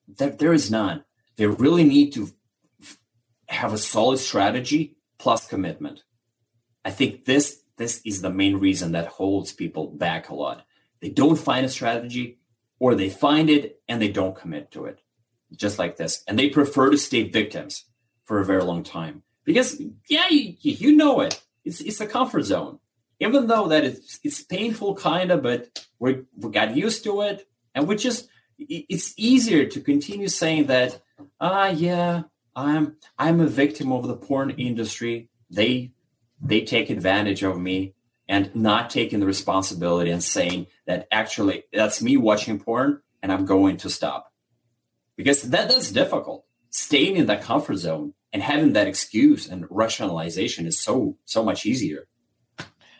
there, 0.08 0.30
there 0.30 0.52
is 0.52 0.70
none. 0.70 1.04
They 1.36 1.46
really 1.46 1.84
need 1.84 2.12
to 2.14 2.30
have 3.48 3.72
a 3.72 3.78
solid 3.78 4.18
strategy 4.18 4.96
plus 5.18 5.46
commitment. 5.46 6.02
I 6.84 6.90
think 6.90 7.24
this 7.24 7.60
this 7.76 8.00
is 8.04 8.22
the 8.22 8.30
main 8.30 8.56
reason 8.56 8.92
that 8.92 9.06
holds 9.06 9.52
people 9.52 9.86
back 9.86 10.28
a 10.28 10.34
lot. 10.34 10.64
They 11.00 11.10
don't 11.10 11.36
find 11.38 11.64
a 11.64 11.68
strategy 11.68 12.38
or 12.78 12.94
they 12.94 13.08
find 13.08 13.48
it 13.48 13.80
and 13.88 14.02
they 14.02 14.08
don't 14.08 14.36
commit 14.36 14.70
to 14.72 14.86
it, 14.86 15.00
just 15.56 15.78
like 15.78 15.96
this. 15.96 16.22
And 16.26 16.38
they 16.38 16.50
prefer 16.50 16.90
to 16.90 16.98
stay 16.98 17.28
victims 17.28 17.84
for 18.24 18.40
a 18.40 18.44
very 18.44 18.64
long 18.64 18.82
time 18.82 19.22
because, 19.44 19.80
yeah, 20.08 20.28
you, 20.28 20.56
you 20.60 20.96
know 20.96 21.20
it. 21.20 21.40
It's, 21.64 21.80
it's 21.80 22.00
a 22.00 22.06
comfort 22.06 22.42
zone. 22.42 22.78
Even 23.20 23.46
though 23.46 23.68
that 23.68 23.84
it's, 23.84 24.20
it's 24.22 24.42
painful, 24.42 24.94
kind 24.94 25.30
of, 25.30 25.42
but 25.42 25.86
we, 25.98 26.22
we 26.36 26.50
got 26.50 26.76
used 26.76 27.04
to 27.04 27.22
it. 27.22 27.48
And 27.74 27.88
we 27.88 27.96
just, 27.96 28.28
it's 28.58 29.14
easier 29.16 29.66
to 29.66 29.80
continue 29.80 30.28
saying 30.28 30.66
that, 30.66 31.00
ah, 31.40 31.68
yeah, 31.68 32.22
I'm, 32.54 32.96
I'm 33.18 33.40
a 33.40 33.46
victim 33.46 33.92
of 33.92 34.06
the 34.06 34.16
porn 34.16 34.50
industry. 34.50 35.28
They 35.50 35.92
they 36.40 36.62
take 36.62 36.90
advantage 36.90 37.42
of 37.42 37.58
me 37.58 37.94
and 38.28 38.54
not 38.54 38.90
taking 38.90 39.20
the 39.20 39.26
responsibility 39.26 40.10
and 40.10 40.22
saying 40.22 40.66
that 40.86 41.08
actually 41.10 41.64
that's 41.72 42.02
me 42.02 42.16
watching 42.16 42.58
porn 42.60 43.00
and 43.22 43.32
I'm 43.32 43.44
going 43.44 43.78
to 43.78 43.90
stop. 43.90 44.32
Because 45.16 45.42
that, 45.42 45.68
that's 45.68 45.90
difficult. 45.90 46.44
Staying 46.70 47.16
in 47.16 47.26
that 47.26 47.42
comfort 47.42 47.76
zone 47.76 48.14
and 48.32 48.42
having 48.42 48.74
that 48.74 48.86
excuse 48.86 49.48
and 49.48 49.66
rationalization 49.70 50.66
is 50.66 50.78
so 50.78 51.16
so 51.24 51.44
much 51.44 51.66
easier. 51.66 52.06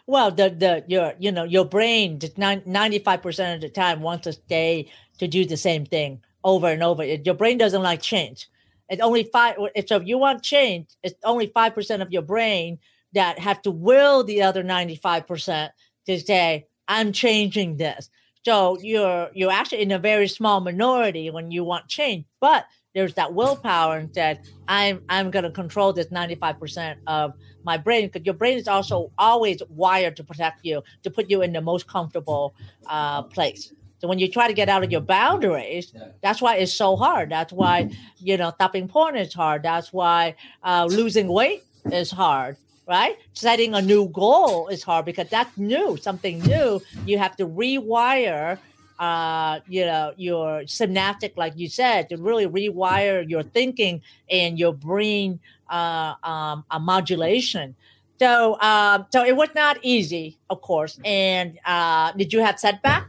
Well, 0.08 0.30
the 0.30 0.48
the 0.48 0.84
your 0.88 1.12
you 1.18 1.30
know 1.30 1.44
your 1.44 1.66
brain 1.66 2.18
ninety 2.38 2.98
five 2.98 3.20
percent 3.20 3.56
of 3.56 3.60
the 3.60 3.68
time 3.68 4.00
wants 4.00 4.24
to 4.24 4.32
stay 4.32 4.90
to 5.18 5.28
do 5.28 5.44
the 5.44 5.58
same 5.58 5.84
thing 5.84 6.22
over 6.42 6.68
and 6.68 6.82
over. 6.82 7.04
Your 7.04 7.34
brain 7.34 7.58
doesn't 7.58 7.82
like 7.82 8.00
change. 8.00 8.48
It's 8.88 9.02
only 9.02 9.24
five. 9.24 9.56
So 9.86 9.96
if 9.96 10.06
you 10.06 10.16
want 10.16 10.42
change, 10.42 10.86
it's 11.02 11.14
only 11.24 11.48
five 11.48 11.74
percent 11.74 12.00
of 12.00 12.10
your 12.10 12.22
brain 12.22 12.78
that 13.12 13.38
have 13.38 13.60
to 13.62 13.70
will 13.70 14.24
the 14.24 14.42
other 14.42 14.62
95% 14.64 15.70
to 16.06 16.20
say, 16.20 16.66
I'm 16.86 17.12
changing 17.12 17.76
this. 17.76 18.08
So 18.46 18.78
you're 18.80 19.28
you're 19.34 19.52
actually 19.52 19.82
in 19.82 19.92
a 19.92 19.98
very 19.98 20.26
small 20.28 20.60
minority 20.60 21.28
when 21.28 21.50
you 21.50 21.64
want 21.64 21.88
change, 21.88 22.24
but 22.40 22.64
there's 22.94 23.14
that 23.14 23.32
willpower 23.34 23.96
and 23.98 24.12
said, 24.14 24.40
I'm 24.66 25.02
I'm 25.08 25.30
gonna 25.30 25.50
control 25.50 25.92
this 25.92 26.06
95% 26.10 26.96
of 27.06 27.32
my 27.64 27.76
brain 27.76 28.06
because 28.08 28.24
your 28.24 28.34
brain 28.34 28.58
is 28.58 28.68
also 28.68 29.12
always 29.18 29.62
wired 29.68 30.16
to 30.16 30.24
protect 30.24 30.60
you, 30.64 30.82
to 31.02 31.10
put 31.10 31.30
you 31.30 31.42
in 31.42 31.52
the 31.52 31.60
most 31.60 31.86
comfortable 31.86 32.54
uh, 32.86 33.22
place. 33.22 33.72
So 34.00 34.08
when 34.08 34.18
you 34.18 34.30
try 34.30 34.46
to 34.48 34.54
get 34.54 34.68
out 34.68 34.84
of 34.84 34.92
your 34.92 35.00
boundaries, 35.00 35.92
that's 36.22 36.40
why 36.40 36.56
it's 36.56 36.72
so 36.74 36.96
hard. 36.96 37.30
That's 37.30 37.52
why 37.52 37.88
you 38.20 38.36
know 38.36 38.50
stopping 38.54 38.88
porn 38.88 39.16
is 39.16 39.34
hard. 39.34 39.62
That's 39.62 39.92
why 39.92 40.36
uh, 40.62 40.86
losing 40.86 41.28
weight 41.28 41.64
is 41.90 42.10
hard 42.10 42.56
right? 42.88 43.16
Setting 43.34 43.74
a 43.74 43.82
new 43.82 44.08
goal 44.08 44.68
is 44.68 44.82
hard 44.82 45.04
because 45.04 45.28
that's 45.28 45.56
new, 45.58 45.98
something 45.98 46.40
new. 46.40 46.80
You 47.04 47.18
have 47.18 47.36
to 47.36 47.46
rewire, 47.46 48.58
uh, 48.98 49.60
you 49.68 49.84
know, 49.84 50.12
your 50.16 50.66
synaptic, 50.66 51.36
like 51.36 51.54
you 51.56 51.68
said, 51.68 52.08
to 52.08 52.16
really 52.16 52.46
rewire 52.46 53.28
your 53.28 53.42
thinking 53.42 54.02
and 54.30 54.58
your 54.58 54.72
brain 54.72 55.40
uh, 55.70 56.14
um, 56.22 56.64
a 56.70 56.80
modulation. 56.80 57.74
So, 58.18 58.60
um, 58.60 59.06
so 59.12 59.24
it 59.24 59.36
was 59.36 59.50
not 59.54 59.78
easy, 59.82 60.38
of 60.50 60.60
course. 60.60 60.98
And 61.04 61.58
uh, 61.64 62.12
did 62.12 62.32
you 62.32 62.40
have 62.40 62.58
setback? 62.58 63.06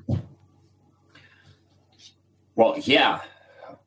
Well, 2.56 2.78
yeah, 2.78 3.22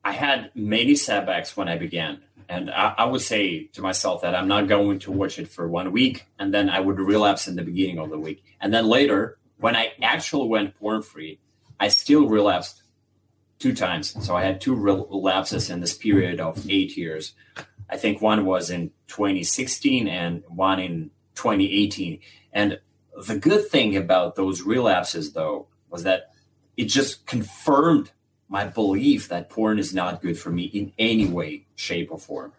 I 0.03 0.11
had 0.11 0.51
many 0.55 0.95
setbacks 0.95 1.55
when 1.55 1.69
I 1.69 1.77
began. 1.77 2.21
And 2.49 2.69
I, 2.69 2.93
I, 2.97 3.05
would 3.05 3.21
say 3.21 3.65
to 3.73 3.81
myself 3.81 4.21
that 4.23 4.35
I'm 4.35 4.49
not 4.49 4.67
going 4.67 4.99
to 4.99 5.11
watch 5.11 5.39
it 5.39 5.47
for 5.47 5.67
one 5.67 5.91
week, 5.91 6.25
and 6.37 6.53
then 6.53 6.69
I 6.69 6.81
would 6.81 6.99
relapse 6.99 7.47
in 7.47 7.55
the 7.55 7.63
beginning 7.63 7.99
of 7.99 8.09
the 8.09 8.19
week. 8.19 8.43
And 8.59 8.73
then 8.73 8.85
later, 8.85 9.37
when 9.59 9.77
I 9.77 9.93
actually 10.01 10.49
went 10.49 10.77
porn 10.77 11.01
free, 11.03 11.39
I 11.79 11.87
still 11.89 12.27
relapsed 12.27 12.83
two 13.59 13.73
times. 13.73 14.15
So 14.25 14.35
I 14.35 14.43
had 14.43 14.59
two 14.59 14.75
relapses 14.75 15.69
in 15.69 15.79
this 15.79 15.95
period 15.95 16.39
of 16.39 16.69
eight 16.69 16.97
years. 16.97 17.33
I 17.89 17.97
think 17.97 18.21
one 18.21 18.45
was 18.45 18.69
in 18.69 18.91
2016 19.07 20.07
and 20.07 20.43
one 20.47 20.79
in 20.79 21.11
2018. 21.35 22.19
And 22.51 22.79
the 23.25 23.37
good 23.37 23.67
thing 23.69 23.95
about 23.95 24.35
those 24.35 24.61
relapses, 24.63 25.33
though, 25.33 25.67
was 25.89 26.03
that 26.03 26.31
it 26.75 26.85
just 26.85 27.25
confirmed 27.25 28.11
my 28.49 28.65
belief 28.65 29.29
that 29.29 29.49
porn 29.49 29.79
is 29.79 29.93
not 29.93 30.21
good 30.21 30.37
for 30.37 30.49
me 30.49 30.63
in 30.63 30.91
any 30.99 31.25
way, 31.27 31.65
shape, 31.75 32.11
or 32.11 32.19
form. 32.19 32.53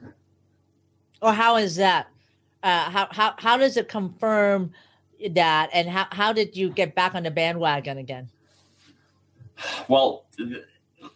Or 1.20 1.32
how 1.32 1.56
is 1.56 1.76
that? 1.76 2.08
Uh, 2.62 2.90
how 2.90 3.08
how 3.10 3.34
how 3.38 3.56
does 3.56 3.76
it 3.76 3.88
confirm 3.88 4.72
that? 5.30 5.70
And 5.72 5.88
how 5.88 6.06
how 6.10 6.32
did 6.32 6.56
you 6.56 6.70
get 6.70 6.94
back 6.94 7.14
on 7.14 7.24
the 7.24 7.30
bandwagon 7.30 7.98
again? 7.98 8.30
Well, 9.88 10.26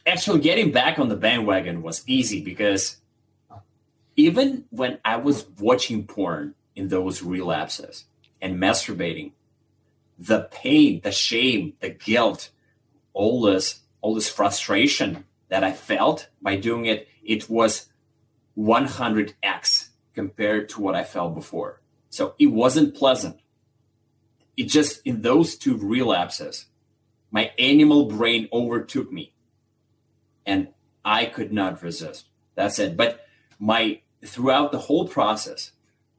actually, 0.07 0.40
getting 0.40 0.72
back 0.72 0.98
on 0.98 1.09
the 1.09 1.16
bandwagon 1.16 1.83
was 1.83 2.03
easy 2.07 2.42
because 2.42 2.98
even 4.16 4.64
when 4.70 4.98
I 5.05 5.16
was 5.16 5.46
watching 5.59 6.07
porn 6.07 6.55
in 6.74 6.88
those 6.88 7.22
relapses 7.22 8.05
and 8.40 8.57
masturbating, 8.57 9.33
the 10.18 10.48
pain, 10.51 11.01
the 11.03 11.12
shame, 11.12 11.74
the 11.81 11.90
guilt, 11.90 12.51
all 13.12 13.42
this 13.42 13.81
all 14.01 14.14
this 14.14 14.29
frustration 14.29 15.24
that 15.48 15.64
I 15.64 15.72
felt 15.72 16.29
by 16.40 16.57
doing 16.57 16.87
it, 16.87 17.09
it 17.24 17.48
was 17.51 17.87
100x 18.57 19.88
compared 20.14 20.68
to 20.70 20.81
what 20.81 20.94
I 20.94 21.05
felt 21.05 21.35
before. 21.35 21.81
So 22.11 22.35
it 22.38 22.46
wasn't 22.46 22.94
pleasant. 22.94 23.40
it 24.57 24.64
just 24.64 25.01
in 25.05 25.22
those 25.22 25.57
two 25.57 25.77
relapses, 25.77 26.66
my 27.31 27.53
animal 27.59 28.07
brain 28.07 28.49
overtook 28.53 29.12
me, 29.12 29.33
and 30.47 30.69
I 31.05 31.27
could 31.27 31.53
not 31.53 31.83
resist. 31.83 32.27
That's 32.55 32.79
it. 32.79 32.97
But 32.97 33.27
my 33.59 34.01
throughout 34.25 34.73
the 34.73 34.79
whole 34.79 35.07
process, 35.07 35.73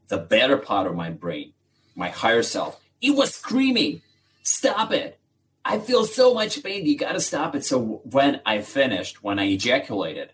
the 0.08 0.18
better 0.18 0.58
part 0.58 0.88
of 0.88 0.96
my 0.96 1.10
brain, 1.10 1.54
my 1.96 2.10
higher 2.10 2.44
self, 2.44 2.80
it 3.02 3.12
was 3.12 3.34
screaming, 3.34 4.02
"Stop 4.44 4.92
it! 4.92 5.20
I 5.66 5.80
feel 5.80 6.06
so 6.06 6.34
much 6.34 6.64
pain. 6.64 6.86
You 6.86 6.98
got 6.98 7.14
to 7.14 7.20
stop 7.20 7.56
it." 7.56 7.66
So 7.66 8.02
when 8.04 8.42
I 8.46 8.62
finished, 8.62 9.24
when 9.24 9.40
I 9.40 9.46
ejaculated, 9.46 10.32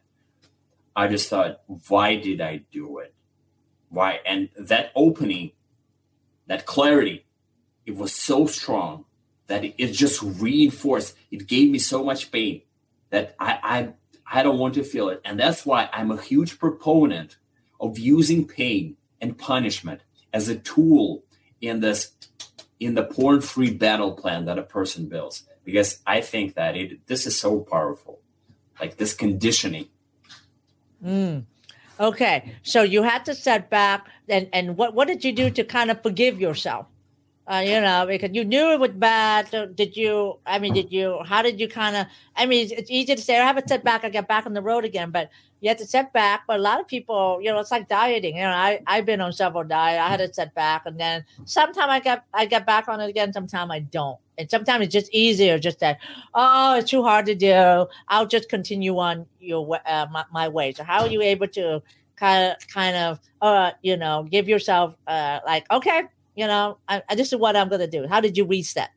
I 0.95 1.07
just 1.07 1.29
thought, 1.29 1.61
"Why 1.87 2.15
did 2.17 2.41
I 2.41 2.57
do 2.71 2.99
it? 2.99 3.13
Why?" 3.89 4.19
And 4.25 4.49
that 4.57 4.91
opening, 4.95 5.51
that 6.47 6.65
clarity, 6.65 7.25
it 7.85 7.95
was 7.95 8.13
so 8.13 8.45
strong 8.45 9.05
that 9.47 9.63
it 9.63 9.91
just 9.91 10.21
reinforced. 10.21 11.15
It 11.31 11.47
gave 11.47 11.69
me 11.69 11.79
so 11.79 12.03
much 12.03 12.31
pain 12.31 12.61
that 13.09 13.35
I, 13.39 13.59
I 13.63 13.93
I 14.39 14.43
don't 14.43 14.57
want 14.57 14.73
to 14.75 14.83
feel 14.83 15.09
it. 15.09 15.21
And 15.23 15.39
that's 15.39 15.65
why 15.65 15.89
I'm 15.93 16.11
a 16.11 16.21
huge 16.21 16.57
proponent 16.59 17.37
of 17.79 17.99
using 17.99 18.47
pain 18.47 18.97
and 19.21 19.37
punishment 19.37 20.01
as 20.33 20.49
a 20.49 20.55
tool 20.55 21.23
in 21.61 21.79
this 21.79 22.11
in 22.79 22.95
the 22.95 23.03
porn-free 23.03 23.71
battle 23.71 24.13
plan 24.13 24.45
that 24.45 24.59
a 24.59 24.63
person 24.63 25.07
builds. 25.07 25.43
Because 25.63 25.99
I 26.05 26.21
think 26.21 26.55
that 26.55 26.75
it 26.75 27.05
this 27.07 27.25
is 27.25 27.39
so 27.39 27.59
powerful. 27.59 28.19
Like 28.79 28.97
this 28.97 29.13
conditioning. 29.13 29.87
Mm. 31.03 31.45
Okay. 31.99 32.55
So 32.63 32.81
you 32.81 33.03
had 33.03 33.23
to 33.25 33.33
set 33.33 33.69
back 33.69 34.07
and, 34.27 34.49
and 34.51 34.75
what, 34.75 34.93
what 34.93 35.07
did 35.07 35.23
you 35.23 35.31
do 35.31 35.49
to 35.51 35.63
kind 35.63 35.89
of 35.91 36.01
forgive 36.01 36.41
yourself? 36.41 36.87
Uh, 37.47 37.63
you 37.63 37.79
know, 37.79 38.07
because 38.07 38.31
you 38.33 38.43
knew 38.43 38.71
it 38.71 38.79
was 38.79 38.89
bad. 38.89 39.47
So 39.49 39.67
did 39.67 39.95
you? 39.95 40.39
I 40.47 40.57
mean, 40.57 40.73
did 40.73 40.91
you? 40.91 41.19
How 41.25 41.43
did 41.43 41.59
you 41.59 41.67
kind 41.67 41.95
of? 41.95 42.07
I 42.35 42.47
mean, 42.47 42.67
it's 42.71 42.89
easy 42.89 43.13
to 43.13 43.21
say, 43.21 43.39
"I 43.39 43.45
have 43.45 43.57
a 43.57 43.67
setback, 43.67 44.03
I 44.03 44.09
get 44.09 44.27
back 44.27 44.47
on 44.47 44.53
the 44.53 44.63
road 44.63 44.83
again," 44.83 45.11
but 45.11 45.29
you 45.61 45.69
had 45.69 45.77
to 45.77 45.85
set 45.85 46.11
back. 46.11 46.41
But 46.47 46.57
a 46.59 46.61
lot 46.63 46.79
of 46.79 46.87
people, 46.87 47.39
you 47.43 47.51
know, 47.51 47.59
it's 47.59 47.69
like 47.69 47.87
dieting. 47.87 48.37
You 48.37 48.43
know, 48.45 48.49
I 48.49 48.79
I've 48.87 49.05
been 49.05 49.21
on 49.21 49.31
several 49.31 49.63
diets. 49.63 50.01
I 50.01 50.09
had 50.09 50.21
a 50.21 50.33
setback, 50.33 50.87
and 50.87 50.99
then 50.99 51.23
sometimes 51.43 51.91
I 51.91 51.99
get 51.99 52.23
I 52.33 52.45
get 52.45 52.65
back 52.65 52.87
on 52.87 52.99
it 52.99 53.09
again. 53.11 53.31
Sometimes 53.31 53.69
I 53.71 53.79
don't, 53.81 54.17
and 54.39 54.49
sometimes 54.49 54.85
it's 54.85 54.93
just 54.93 55.13
easier. 55.13 55.59
Just 55.59 55.79
that, 55.81 55.99
oh, 56.33 56.77
it's 56.77 56.89
too 56.89 57.03
hard 57.03 57.27
to 57.27 57.35
do. 57.35 57.85
I'll 58.07 58.25
just 58.25 58.49
continue 58.49 58.97
on 58.97 59.27
your 59.39 59.79
uh, 59.85 60.07
my, 60.11 60.25
my 60.33 60.47
way. 60.47 60.73
So 60.73 60.83
how 60.83 61.01
are 61.01 61.09
you 61.09 61.21
able 61.21 61.47
to 61.49 61.83
kind 62.15 62.51
of 62.51 62.67
kind 62.69 62.95
of 62.95 63.19
uh 63.41 63.71
you 63.81 63.97
know 63.97 64.25
give 64.31 64.47
yourself 64.47 64.95
uh 65.05 65.39
like 65.45 65.69
okay 65.69 66.03
you 66.35 66.47
know, 66.47 66.77
I, 66.87 67.01
I 67.09 67.15
this 67.15 67.31
is 67.31 67.39
what 67.39 67.55
I'm 67.55 67.69
to 67.69 67.87
do. 67.87 68.07
How 68.07 68.19
did 68.19 68.37
you 68.37 68.45
reset? 68.45 68.91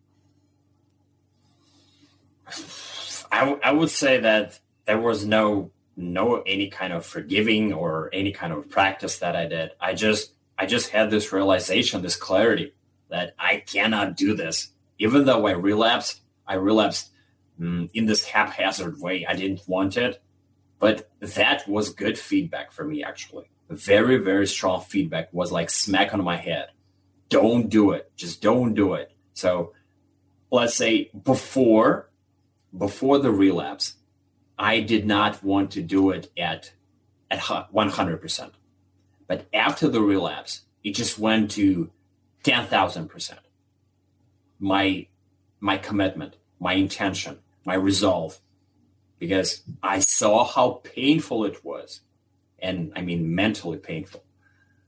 I, 3.31 3.59
I 3.63 3.73
would 3.73 3.91
say 3.91 4.21
that 4.21 4.59
there 4.87 5.01
was 5.01 5.25
no 5.25 5.71
no 5.97 6.43
any 6.43 6.69
kind 6.69 6.93
of 6.93 7.05
forgiving 7.05 7.73
or 7.73 8.09
any 8.13 8.33
kind 8.33 8.53
of 8.53 8.69
practice 8.71 9.19
that 9.19 9.37
I 9.37 9.47
did. 9.47 9.71
I 9.81 9.95
just 9.95 10.33
I 10.59 10.67
just 10.67 10.91
had 10.91 11.11
this 11.11 11.33
realization, 11.33 12.03
this 12.03 12.17
clarity 12.17 12.73
that 13.09 13.35
I 13.39 13.63
cannot 13.67 14.17
do 14.17 14.35
this. 14.35 14.69
Even 14.99 15.25
though 15.25 15.47
I 15.47 15.53
relapsed, 15.53 16.21
I 16.47 16.55
relapsed 16.55 17.11
mm, 17.61 17.89
in 17.95 18.07
this 18.07 18.25
haphazard 18.25 19.01
way. 19.01 19.25
I 19.27 19.35
didn't 19.35 19.63
want 19.69 19.97
it, 19.97 20.21
but 20.81 21.09
that 21.21 21.69
was 21.69 21.91
good 21.91 22.19
feedback 22.19 22.73
for 22.73 22.85
me. 22.85 23.05
Actually, 23.05 23.49
very 23.69 24.17
very 24.17 24.47
strong 24.47 24.81
feedback 24.81 25.29
was 25.33 25.53
like 25.53 25.71
smack 25.71 26.15
on 26.15 26.25
my 26.25 26.37
head 26.37 26.69
don't 27.29 27.69
do 27.69 27.93
it. 27.93 28.11
Just 28.17 28.43
don't 28.43 28.75
do 28.75 28.95
it. 28.95 29.13
So 29.35 29.73
let's 30.51 30.75
say 30.75 31.11
before 31.25 32.11
before 32.77 33.19
the 33.19 33.31
relapse, 33.31 33.95
I 34.59 34.81
did 34.81 35.07
not 35.07 35.43
want 35.43 35.71
to 35.73 35.83
do 35.83 36.11
it 36.11 36.31
at 36.37 36.73
at 37.31 37.41
100%. 37.41 38.51
But 39.27 39.47
after 39.53 39.89
the 39.89 40.01
relapse, 40.01 40.63
it 40.83 40.95
just 40.95 41.19
went 41.19 41.51
to 41.53 41.91
10,000%. 42.45 43.39
My 44.59 45.07
my 45.61 45.77
commitment, 45.77 46.37
my 46.61 46.75
intention, 46.75 47.39
my 47.65 47.75
resolve 47.75 48.39
because 49.19 49.63
I 49.83 49.99
saw 49.99 50.45
how 50.45 50.81
painful 50.85 51.45
it 51.45 51.65
was. 51.65 52.01
And 52.61 52.93
I 52.97 53.03
mean 53.03 53.35
mentally 53.35 53.79
painful. 53.79 54.25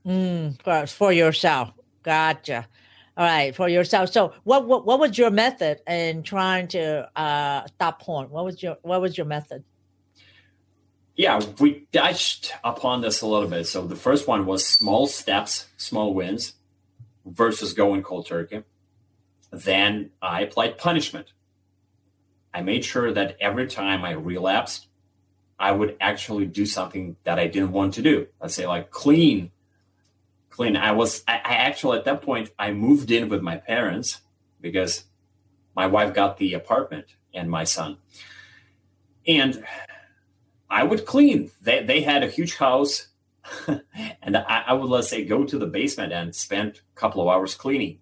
Mm, 0.05 0.61
for, 0.61 0.87
for 0.87 1.13
yourself. 1.13 1.71
Gotcha. 2.03 2.67
All 3.17 3.25
right, 3.25 3.53
for 3.53 3.67
yourself. 3.67 4.11
So, 4.11 4.33
what 4.43 4.67
what, 4.67 4.85
what 4.85 4.99
was 4.99 5.17
your 5.17 5.31
method 5.31 5.81
in 5.85 6.23
trying 6.23 6.67
to 6.69 7.09
uh, 7.19 7.67
stop 7.67 8.01
porn? 8.01 8.29
What 8.29 8.45
was 8.45 8.63
your 8.63 8.77
what 8.81 9.01
was 9.01 9.17
your 9.17 9.25
method? 9.25 9.63
Yeah, 11.15 11.41
we 11.59 11.87
touched 11.91 12.53
upon 12.63 13.01
this 13.01 13.21
a 13.21 13.27
little 13.27 13.49
bit. 13.49 13.67
So 13.67 13.85
the 13.85 13.97
first 13.97 14.27
one 14.27 14.45
was 14.45 14.65
small 14.65 15.07
steps, 15.07 15.67
small 15.77 16.13
wins, 16.13 16.53
versus 17.25 17.73
going 17.73 18.01
cold 18.01 18.27
turkey. 18.27 18.63
Then 19.51 20.11
I 20.21 20.41
applied 20.41 20.77
punishment. 20.77 21.33
I 22.53 22.61
made 22.61 22.85
sure 22.85 23.11
that 23.11 23.37
every 23.39 23.67
time 23.67 24.03
I 24.05 24.11
relapsed, 24.11 24.87
I 25.59 25.73
would 25.73 25.95
actually 26.01 26.45
do 26.45 26.65
something 26.65 27.17
that 27.23 27.37
I 27.37 27.47
didn't 27.47 27.71
want 27.71 27.93
to 27.95 28.01
do. 28.01 28.27
Let's 28.41 28.55
say 28.55 28.65
like 28.65 28.89
clean 28.89 29.51
clean. 30.51 30.77
I 30.77 30.91
was 30.91 31.23
I, 31.27 31.37
I 31.37 31.53
actually 31.55 31.97
at 31.97 32.05
that 32.05 32.21
point 32.21 32.51
I 32.59 32.71
moved 32.71 33.09
in 33.09 33.29
with 33.29 33.41
my 33.41 33.57
parents 33.57 34.21
because 34.59 35.05
my 35.75 35.87
wife 35.87 36.13
got 36.13 36.37
the 36.37 36.53
apartment 36.53 37.07
and 37.33 37.49
my 37.49 37.63
son. 37.63 37.97
And 39.27 39.65
I 40.69 40.83
would 40.83 41.05
clean. 41.05 41.51
They 41.61 41.83
they 41.83 42.01
had 42.01 42.23
a 42.23 42.27
huge 42.27 42.57
house. 42.57 43.07
and 44.21 44.37
I, 44.37 44.63
I, 44.67 44.73
would 44.73 44.89
let's 44.89 45.09
say 45.09 45.25
go 45.25 45.43
to 45.43 45.57
the 45.57 45.65
basement 45.65 46.13
and 46.13 46.35
spend 46.35 46.79
a 46.95 46.99
couple 46.99 47.23
of 47.23 47.27
hours 47.27 47.55
cleaning. 47.55 47.97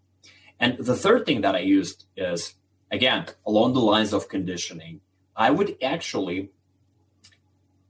And 0.60 0.78
the 0.78 0.98
third 0.98 1.26
thing 1.26 1.42
that 1.42 1.56
I 1.56 1.60
used 1.60 2.06
is 2.18 2.56
again 2.92 3.28
along 3.46 3.74
the 3.74 3.80
lines 3.80 4.12
of 4.12 4.28
conditioning. 4.28 5.00
I 5.38 5.52
would 5.52 5.78
actually 5.82 6.50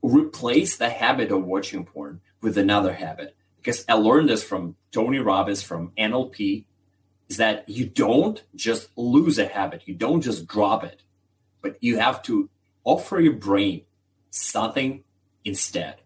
replace 0.02 0.76
the 0.76 0.90
habit 0.90 1.32
of 1.32 1.44
watching 1.44 1.84
porn 1.84 2.20
with 2.40 2.56
another 2.56 2.92
habit 2.92 3.34
because 3.60 3.84
I 3.88 3.94
learned 3.94 4.28
this 4.28 4.42
from 4.42 4.76
Tony 4.90 5.18
Robbins 5.18 5.62
from 5.62 5.92
NLP, 5.98 6.64
is 7.28 7.36
that 7.36 7.68
you 7.68 7.86
don't 7.86 8.42
just 8.56 8.88
lose 8.96 9.38
a 9.38 9.46
habit, 9.46 9.82
you 9.86 9.94
don't 9.94 10.20
just 10.20 10.46
drop 10.46 10.82
it, 10.82 11.02
but 11.62 11.76
you 11.80 11.98
have 11.98 12.22
to 12.24 12.48
offer 12.84 13.20
your 13.20 13.34
brain 13.34 13.82
something 14.30 15.04
instead, 15.44 15.96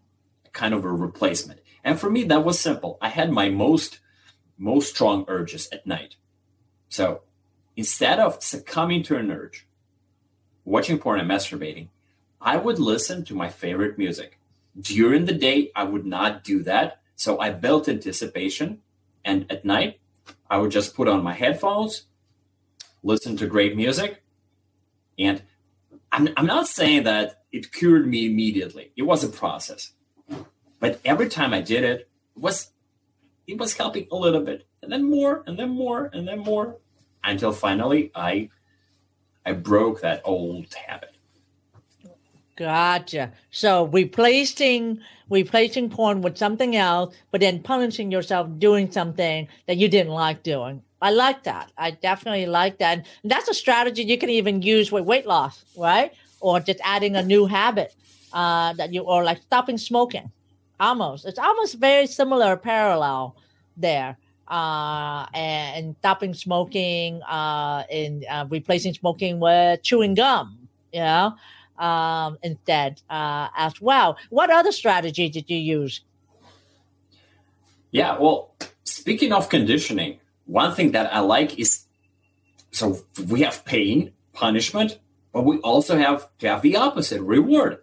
kind 0.53 0.73
of 0.73 0.83
a 0.83 0.91
replacement. 0.91 1.61
And 1.83 1.99
for 1.99 2.09
me, 2.09 2.23
that 2.25 2.43
was 2.43 2.59
simple. 2.59 2.97
I 3.01 3.09
had 3.09 3.31
my 3.31 3.49
most 3.49 3.99
most 4.57 4.95
strong 4.95 5.25
urges 5.27 5.67
at 5.71 5.85
night. 5.85 6.15
So 6.87 7.23
instead 7.75 8.19
of 8.19 8.41
succumbing 8.41 9.03
to 9.03 9.17
an 9.17 9.31
urge, 9.31 9.67
watching 10.63 10.97
porn 10.97 11.19
and 11.19 11.29
masturbating, 11.29 11.89
I 12.39 12.57
would 12.57 12.79
listen 12.79 13.25
to 13.25 13.35
my 13.35 13.49
favorite 13.49 13.97
music. 13.97 14.39
During 14.79 15.25
the 15.25 15.33
day, 15.33 15.71
I 15.75 15.83
would 15.83 16.05
not 16.05 16.43
do 16.43 16.63
that 16.63 17.01
so 17.15 17.39
I 17.39 17.51
built 17.51 17.87
anticipation. 17.89 18.81
And 19.23 19.51
at 19.51 19.65
night, 19.65 19.99
I 20.49 20.57
would 20.57 20.71
just 20.71 20.95
put 20.95 21.07
on 21.07 21.23
my 21.23 21.33
headphones, 21.33 22.03
listen 23.03 23.37
to 23.37 23.47
great 23.47 23.75
music. 23.75 24.23
And 25.17 25.41
I'm, 26.11 26.29
I'm 26.37 26.45
not 26.45 26.67
saying 26.67 27.03
that 27.03 27.43
it 27.51 27.71
cured 27.71 28.07
me 28.07 28.25
immediately. 28.25 28.91
It 28.95 29.03
was 29.03 29.23
a 29.23 29.29
process. 29.29 29.91
But 30.79 30.99
every 31.05 31.29
time 31.29 31.53
I 31.53 31.61
did 31.61 31.83
it, 31.83 32.09
it 32.35 32.41
was 32.41 32.71
it 33.47 33.57
was 33.57 33.77
helping 33.77 34.07
a 34.11 34.15
little 34.15 34.41
bit. 34.41 34.67
And 34.81 34.91
then 34.91 35.03
more, 35.09 35.43
and 35.45 35.57
then 35.57 35.69
more, 35.69 36.09
and 36.13 36.27
then 36.27 36.39
more. 36.39 36.77
Until 37.23 37.53
finally 37.53 38.11
I 38.13 38.49
I 39.45 39.53
broke 39.53 40.01
that 40.01 40.21
old 40.23 40.73
habit. 40.73 41.14
Gotcha. 42.55 43.33
So 43.51 43.85
replacing 43.87 44.99
replacing 45.29 45.89
porn 45.89 46.21
with 46.21 46.37
something 46.37 46.75
else, 46.75 47.15
but 47.31 47.41
then 47.41 47.61
punishing 47.61 48.11
yourself 48.11 48.47
doing 48.59 48.91
something 48.91 49.47
that 49.67 49.77
you 49.77 49.87
didn't 49.89 50.13
like 50.13 50.43
doing. 50.43 50.81
I 51.01 51.11
like 51.11 51.43
that. 51.43 51.71
I 51.77 51.91
definitely 51.91 52.45
like 52.45 52.77
that. 52.77 52.99
And 52.99 53.05
that's 53.31 53.49
a 53.49 53.53
strategy 53.53 54.03
you 54.03 54.17
can 54.17 54.29
even 54.29 54.61
use 54.61 54.91
with 54.91 55.03
weight 55.05 55.25
loss, 55.25 55.65
right? 55.75 56.13
Or 56.39 56.59
just 56.59 56.79
adding 56.83 57.15
a 57.15 57.23
new 57.23 57.45
habit 57.45 57.93
uh, 58.31 58.73
that 58.73 58.93
you 58.93 59.01
or 59.01 59.23
like 59.23 59.41
stopping 59.41 59.77
smoking. 59.77 60.31
Almost, 60.79 61.25
it's 61.25 61.39
almost 61.39 61.75
very 61.79 62.07
similar, 62.07 62.55
parallel 62.57 63.35
there. 63.77 64.17
Uh, 64.47 65.25
and, 65.33 65.85
and 65.85 65.95
stopping 65.99 66.33
smoking, 66.33 67.19
uh, 67.23 67.83
and 67.91 68.23
uh, 68.29 68.45
replacing 68.47 68.93
smoking 68.93 69.39
with 69.39 69.81
chewing 69.81 70.13
gum. 70.13 70.67
You 70.93 70.99
know, 70.99 71.35
um, 71.77 72.37
instead 72.43 73.01
uh, 73.09 73.49
as 73.55 73.79
well. 73.81 74.17
What 74.29 74.49
other 74.49 74.71
strategy 74.71 75.29
did 75.29 75.49
you 75.49 75.57
use? 75.57 76.01
Yeah, 77.91 78.17
well, 78.17 78.55
speaking 78.83 79.31
of 79.31 79.49
conditioning, 79.49 80.19
one 80.45 80.73
thing 80.73 80.91
that 80.91 81.13
I 81.13 81.19
like 81.19 81.57
is 81.57 81.85
so 82.71 83.05
we 83.29 83.41
have 83.41 83.63
pain, 83.63 84.11
punishment, 84.33 84.99
but 85.31 85.45
we 85.45 85.57
also 85.59 85.97
have 85.97 86.27
to 86.39 86.49
have 86.49 86.61
the 86.61 86.75
opposite 86.75 87.21
reward. 87.21 87.79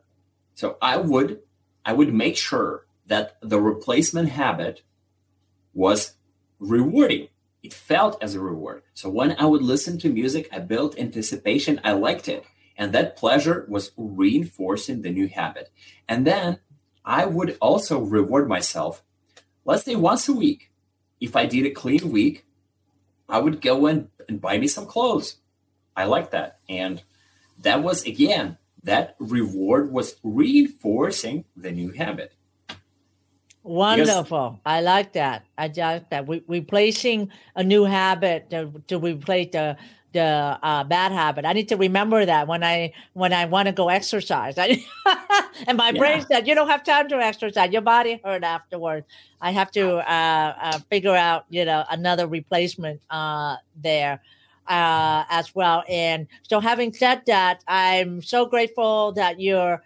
So 0.54 0.76
I 0.82 0.98
would 0.98 1.40
I 1.84 1.92
would 1.94 2.12
make 2.12 2.36
sure 2.36 2.86
that 3.06 3.36
the 3.40 3.60
replacement 3.60 4.28
habit 4.28 4.82
was 5.74 6.14
rewarding. 6.58 7.28
It 7.62 7.72
felt 7.72 8.22
as 8.22 8.34
a 8.34 8.40
reward. 8.40 8.82
So 8.94 9.08
when 9.08 9.34
I 9.38 9.46
would 9.46 9.62
listen 9.62 9.98
to 10.00 10.08
music, 10.08 10.48
I 10.52 10.58
built 10.58 10.98
anticipation. 10.98 11.80
I 11.84 11.92
liked 11.92 12.28
it. 12.28 12.44
And 12.76 12.92
that 12.92 13.16
pleasure 13.16 13.66
was 13.68 13.92
reinforcing 13.96 15.02
the 15.02 15.10
new 15.10 15.28
habit. 15.28 15.70
And 16.08 16.26
then 16.26 16.58
I 17.04 17.26
would 17.26 17.56
also 17.60 18.00
reward 18.00 18.48
myself, 18.48 19.02
let's 19.64 19.84
say 19.84 19.96
once 19.96 20.28
a 20.28 20.32
week. 20.32 20.70
If 21.20 21.36
I 21.36 21.46
did 21.46 21.66
a 21.66 21.70
clean 21.70 22.10
week, 22.10 22.44
I 23.28 23.38
would 23.38 23.60
go 23.60 23.86
and, 23.86 24.08
and 24.28 24.40
buy 24.40 24.58
me 24.58 24.66
some 24.66 24.86
clothes. 24.86 25.36
I 25.96 26.04
like 26.04 26.30
that. 26.32 26.58
And 26.68 27.02
that 27.60 27.82
was, 27.82 28.04
again, 28.04 28.58
that 28.82 29.14
reward 29.18 29.92
was 29.92 30.16
reinforcing 30.22 31.44
the 31.56 31.70
new 31.70 31.92
habit. 31.92 32.32
Wonderful. 33.62 34.50
Because, 34.50 34.60
I 34.66 34.80
like 34.80 35.12
that. 35.12 35.44
I 35.56 35.68
like 35.68 36.10
that. 36.10 36.26
We 36.26 36.42
replacing 36.48 37.30
a 37.54 37.62
new 37.62 37.84
habit 37.84 38.50
to, 38.50 38.72
to 38.88 38.98
replace 38.98 39.52
the 39.52 39.76
the 40.12 40.58
uh, 40.62 40.84
bad 40.84 41.12
habit. 41.12 41.44
I 41.44 41.52
need 41.52 41.68
to 41.68 41.76
remember 41.76 42.24
that 42.24 42.46
when 42.46 42.62
I 42.62 42.92
when 43.14 43.32
I 43.32 43.46
want 43.46 43.66
to 43.66 43.72
go 43.72 43.88
exercise. 43.88 44.54
I, 44.58 44.84
and 45.66 45.76
my 45.78 45.90
yeah. 45.90 45.98
brain 45.98 46.26
said, 46.30 46.46
"You 46.46 46.54
don't 46.54 46.68
have 46.68 46.84
time 46.84 47.08
to 47.08 47.16
exercise. 47.16 47.72
Your 47.72 47.82
body 47.82 48.20
hurt 48.24 48.44
afterwards." 48.44 49.06
I 49.40 49.50
have 49.50 49.70
to 49.72 49.96
uh, 49.96 50.54
uh, 50.60 50.78
figure 50.90 51.16
out, 51.16 51.46
you 51.50 51.64
know, 51.64 51.84
another 51.90 52.28
replacement 52.28 53.00
uh, 53.10 53.56
there 53.82 54.20
uh, 54.68 55.24
as 55.28 55.54
well. 55.54 55.82
And 55.88 56.28
so, 56.42 56.60
having 56.60 56.92
said 56.92 57.22
that, 57.26 57.64
I'm 57.66 58.22
so 58.22 58.46
grateful 58.46 59.12
that 59.12 59.40
you're 59.40 59.82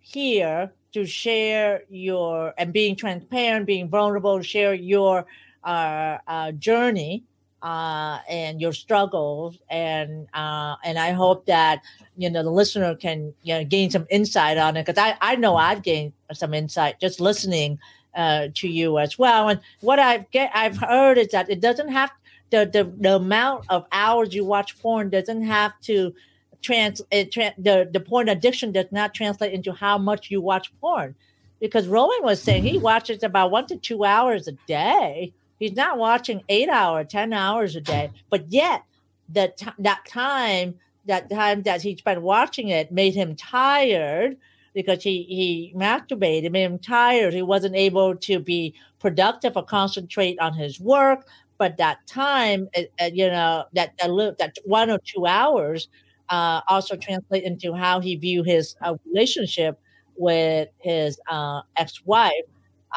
here 0.00 0.72
to 0.92 1.06
share 1.06 1.82
your 1.88 2.54
and 2.58 2.72
being 2.72 2.96
transparent, 2.96 3.66
being 3.66 3.88
vulnerable, 3.88 4.40
share 4.42 4.74
your 4.74 5.26
uh, 5.64 6.18
uh, 6.26 6.52
journey 6.52 7.24
uh, 7.62 8.18
and 8.28 8.60
your 8.60 8.72
struggles, 8.72 9.58
and 9.70 10.26
uh, 10.34 10.76
and 10.84 10.98
I 10.98 11.12
hope 11.12 11.46
that 11.46 11.82
you 12.16 12.28
know 12.28 12.42
the 12.42 12.50
listener 12.50 12.94
can 12.94 13.32
you 13.42 13.54
know 13.54 13.64
gain 13.64 13.90
some 13.90 14.06
insight 14.10 14.58
on 14.58 14.76
it 14.76 14.84
because 14.86 15.02
I 15.02 15.16
I 15.20 15.36
know 15.36 15.56
I've 15.56 15.82
gained 15.82 16.12
some 16.32 16.54
insight 16.54 17.00
just 17.00 17.20
listening 17.20 17.78
uh, 18.14 18.48
to 18.54 18.68
you 18.68 18.98
as 18.98 19.18
well. 19.18 19.48
And 19.48 19.60
what 19.80 19.98
I've 19.98 20.30
get 20.30 20.50
I've 20.54 20.76
heard 20.76 21.18
is 21.18 21.28
that 21.28 21.48
it 21.50 21.60
doesn't 21.60 21.88
have 21.88 22.10
the, 22.50 22.68
the, 22.70 22.84
the 22.98 23.16
amount 23.16 23.64
of 23.70 23.86
hours 23.92 24.34
you 24.34 24.44
watch 24.44 24.78
porn 24.80 25.08
doesn't 25.08 25.42
have 25.42 25.72
to 25.82 26.14
trans 26.60 27.02
it, 27.10 27.32
the 27.58 27.88
the 27.92 28.00
porn 28.00 28.28
addiction 28.28 28.72
does 28.72 28.86
not 28.92 29.14
translate 29.14 29.52
into 29.52 29.72
how 29.72 29.98
much 29.98 30.30
you 30.30 30.40
watch 30.40 30.72
porn 30.80 31.14
because 31.60 31.86
Roland 31.86 32.24
was 32.24 32.42
saying 32.42 32.62
he 32.64 32.78
watches 32.78 33.22
about 33.22 33.50
one 33.50 33.66
to 33.68 33.76
two 33.76 34.04
hours 34.04 34.48
a 34.48 34.52
day. 34.66 35.32
He's 35.62 35.76
not 35.76 35.98
watching 35.98 36.42
eight 36.48 36.68
hours, 36.68 37.06
ten 37.08 37.32
hours 37.32 37.76
a 37.76 37.80
day, 37.80 38.10
but 38.30 38.48
yet 38.48 38.82
that 39.28 39.56
t- 39.56 39.66
that 39.78 40.04
time 40.08 40.74
that 41.06 41.30
time 41.30 41.62
that 41.62 41.82
he 41.82 41.96
spent 41.96 42.22
watching 42.22 42.68
it 42.68 42.90
made 42.92 43.14
him 43.14 43.36
tired 43.36 44.36
because 44.74 45.02
he 45.02 45.22
he 45.24 45.72
masturbated, 45.76 46.50
made 46.50 46.64
him 46.64 46.78
tired. 46.78 47.32
He 47.34 47.42
wasn't 47.42 47.76
able 47.76 48.16
to 48.16 48.38
be 48.40 48.74
productive 48.98 49.56
or 49.56 49.64
concentrate 49.64 50.38
on 50.40 50.54
his 50.54 50.80
work 50.80 51.26
but 51.58 51.76
that 51.76 52.04
time, 52.08 52.68
uh, 52.76 53.04
you 53.12 53.28
know, 53.28 53.64
that 53.74 53.92
that, 53.98 54.34
that 54.40 54.56
one 54.64 54.90
or 54.90 54.98
two 55.04 55.26
hours 55.26 55.88
uh, 56.28 56.60
also 56.68 56.96
translate 56.96 57.44
into 57.44 57.72
how 57.72 58.00
he 58.00 58.16
view 58.16 58.42
his 58.42 58.74
uh, 58.82 58.96
relationship 59.06 59.78
with 60.16 60.68
his 60.80 61.20
uh, 61.30 61.60
ex-wife 61.76 62.32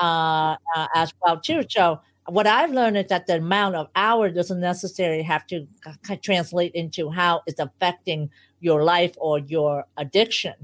uh, 0.01 0.55
uh, 0.75 0.87
as 0.95 1.13
well 1.21 1.39
too. 1.39 1.61
So 1.69 2.01
what 2.27 2.47
I've 2.47 2.71
learned 2.71 2.97
is 2.97 3.07
that 3.07 3.27
the 3.27 3.37
amount 3.37 3.75
of 3.75 3.87
hours 3.95 4.33
doesn't 4.33 4.59
necessarily 4.59 5.21
have 5.23 5.45
to 5.47 5.67
translate 6.21 6.73
into 6.73 7.09
how 7.09 7.43
it's 7.45 7.59
affecting 7.59 8.29
your 8.59 8.83
life 8.83 9.13
or 9.17 9.39
your 9.39 9.85
addiction 9.97 10.55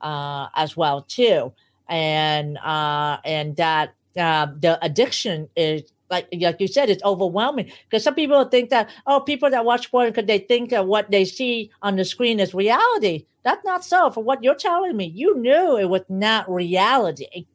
uh, 0.00 0.48
as 0.56 0.76
well 0.76 1.02
too, 1.02 1.52
and 1.88 2.56
uh, 2.58 3.18
and 3.24 3.56
that 3.56 3.94
um, 4.16 4.58
the 4.60 4.78
addiction 4.84 5.48
is 5.56 5.82
like 6.10 6.28
like 6.40 6.60
you 6.60 6.68
said, 6.68 6.90
it's 6.90 7.02
overwhelming 7.04 7.70
because 7.88 8.04
some 8.04 8.14
people 8.14 8.44
think 8.44 8.70
that 8.70 8.88
oh, 9.06 9.20
people 9.20 9.50
that 9.50 9.64
watch 9.64 9.90
porn 9.90 10.08
because 10.08 10.26
they 10.26 10.38
think 10.38 10.70
that 10.70 10.86
what 10.86 11.10
they 11.10 11.24
see 11.24 11.70
on 11.82 11.96
the 11.96 12.04
screen 12.04 12.40
is 12.40 12.54
reality. 12.54 13.26
That's 13.42 13.64
not 13.64 13.84
so. 13.84 14.10
For 14.10 14.22
what 14.22 14.42
you're 14.44 14.54
telling 14.54 14.96
me, 14.96 15.06
you 15.06 15.36
knew 15.36 15.76
it 15.76 15.88
was 15.88 16.02
not 16.08 16.48
reality, 16.50 17.46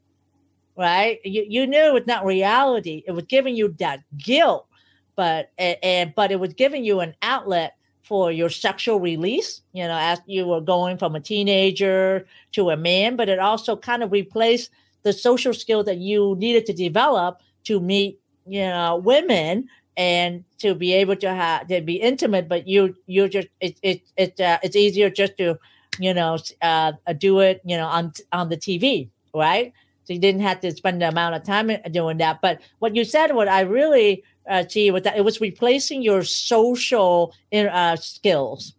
right? 0.78 1.20
You 1.24 1.46
you 1.48 1.68
knew 1.68 1.86
it 1.86 1.94
was 1.94 2.08
not 2.08 2.26
reality. 2.26 3.04
It 3.08 3.12
was 3.12 3.26
giving 3.26 3.56
you 3.56 3.76
that 3.80 4.02
guilt, 4.18 4.68
but 5.16 5.52
and, 5.58 6.13
but 6.16 6.32
it 6.32 6.40
was 6.40 6.54
giving 6.54 6.84
you 6.86 7.00
an 7.00 7.16
outlet 7.22 7.76
for 8.04 8.32
your 8.32 8.50
sexual 8.50 9.02
release, 9.02 9.62
you 9.74 9.84
know, 9.84 9.98
as 9.98 10.22
you 10.28 10.46
were 10.46 10.62
going 10.62 10.98
from 10.98 11.13
a 11.16 11.20
teenager 11.20 12.26
to 12.54 12.70
a 12.70 12.78
man, 12.78 13.18
but 13.18 13.28
it 13.28 13.38
also 13.38 13.76
kind 13.76 14.02
of 14.02 14.13
replaced 14.13 14.70
the 15.04 15.12
social 15.12 15.54
skill 15.54 15.84
that 15.84 15.98
you 15.98 16.36
needed 16.38 16.66
to 16.66 16.74
develop 16.74 17.42
to 17.66 17.80
meet 17.82 18.20
you 18.48 18.62
know 18.62 18.96
women 18.96 19.68
and 19.98 20.44
to 20.60 20.74
be 20.74 20.94
able 20.94 21.16
to 21.16 21.34
have 21.34 21.68
to 21.68 21.82
be 21.82 21.96
intimate 21.96 22.48
but 22.48 22.68
you 22.68 22.96
you 23.06 23.28
just 23.28 23.48
it 23.60 23.78
it, 23.82 24.02
it 24.16 24.40
uh, 24.40 24.58
it's 24.63 24.76
easier 24.76 25.10
just 25.10 25.38
to 25.38 25.58
you 26.00 26.13
know 26.13 26.38
uh, 26.62 26.92
do 27.18 27.40
it 27.40 27.62
you 27.66 27.78
know 27.78 27.88
on 27.88 28.12
on 28.32 28.50
the 28.50 28.58
tv 28.58 29.10
right 29.34 29.74
so 30.08 30.13
you 30.13 30.20
didn't 30.20 30.39
have 30.39 30.62
to 30.62 30.72
spend 30.72 31.02
the 31.02 31.10
amount 31.10 31.36
of 31.36 31.43
time 31.43 31.70
doing 31.91 32.17
that. 32.20 32.39
But 32.41 32.62
what 32.80 32.96
you 32.96 33.04
said 33.04 33.36
what 33.36 33.50
i 33.50 33.60
really 33.62 34.24
uh, 34.50 34.63
see 34.67 34.89
was 34.89 35.04
that 35.04 35.17
it 35.17 35.26
was 35.26 35.41
replacing 35.41 36.02
your 36.02 36.24
social 36.24 37.34
uh, 37.54 37.98
skills 37.98 38.74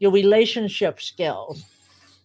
your 0.00 0.10
relationship 0.10 1.00
skills. 1.00 1.64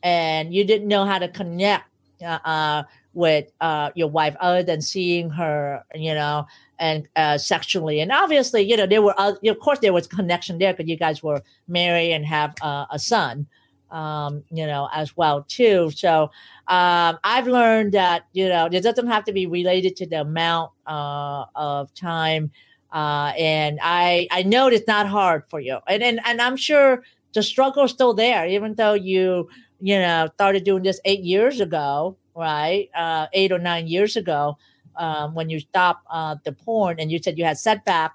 And 0.01 0.51
you 0.51 0.63
didn't 0.63 0.87
know 0.87 1.05
how 1.05 1.19
to 1.19 1.27
connect 1.27 1.85
uh, 2.21 2.39
uh 2.43 2.83
with 3.13 3.51
uh, 3.61 3.91
your 3.95 4.07
wife 4.07 4.35
other 4.39 4.63
than 4.63 4.81
seeing 4.81 5.29
her 5.29 5.83
you 5.93 6.13
know 6.13 6.47
and 6.79 7.07
uh, 7.15 7.37
sexually. 7.37 7.99
And 7.99 8.11
obviously, 8.11 8.61
you 8.61 8.77
know, 8.77 8.85
there 8.85 9.01
were, 9.01 9.19
uh, 9.19 9.33
of 9.45 9.59
course, 9.59 9.79
there 9.79 9.93
was 9.93 10.07
connection 10.07 10.59
there 10.59 10.73
because 10.73 10.89
you 10.89 10.97
guys 10.97 11.23
were 11.23 11.41
married 11.67 12.13
and 12.13 12.25
have 12.25 12.53
uh, 12.61 12.85
a 12.91 12.99
son, 12.99 13.47
um, 13.91 14.43
you 14.51 14.65
know, 14.65 14.89
as 14.93 15.15
well 15.15 15.43
too. 15.47 15.91
So 15.91 16.23
um, 16.67 17.17
I've 17.23 17.47
learned 17.47 17.93
that 17.93 18.25
you 18.33 18.49
know 18.49 18.65
it 18.65 18.81
doesn't 18.81 19.07
have 19.07 19.23
to 19.25 19.33
be 19.33 19.47
related 19.47 19.95
to 19.97 20.05
the 20.05 20.21
amount 20.21 20.71
uh, 20.85 21.45
of 21.55 21.93
time. 21.93 22.51
Uh, 22.91 23.33
and 23.37 23.79
I 23.81 24.27
I 24.31 24.43
know 24.43 24.67
it's 24.67 24.87
not 24.87 25.07
hard 25.07 25.43
for 25.49 25.59
you, 25.59 25.79
and 25.87 26.01
and 26.03 26.19
and 26.25 26.41
I'm 26.41 26.57
sure 26.57 27.03
the 27.33 27.43
struggle 27.43 27.83
is 27.83 27.91
still 27.91 28.13
there, 28.13 28.47
even 28.47 28.75
though 28.75 28.93
you 28.93 29.49
you 29.81 29.99
know 29.99 30.29
started 30.35 30.63
doing 30.63 30.83
this 30.83 30.99
eight 31.05 31.21
years 31.21 31.59
ago, 31.59 32.17
right? 32.35 32.89
Uh, 32.95 33.27
eight 33.33 33.51
or 33.51 33.59
nine 33.59 33.87
years 33.87 34.15
ago 34.15 34.57
um, 34.97 35.33
when 35.33 35.49
you 35.49 35.59
stopped 35.59 36.05
uh, 36.09 36.35
the 36.43 36.51
porn 36.51 36.99
and 36.99 37.11
you 37.11 37.19
said 37.21 37.37
you 37.37 37.45
had 37.45 37.57
setback 37.57 38.13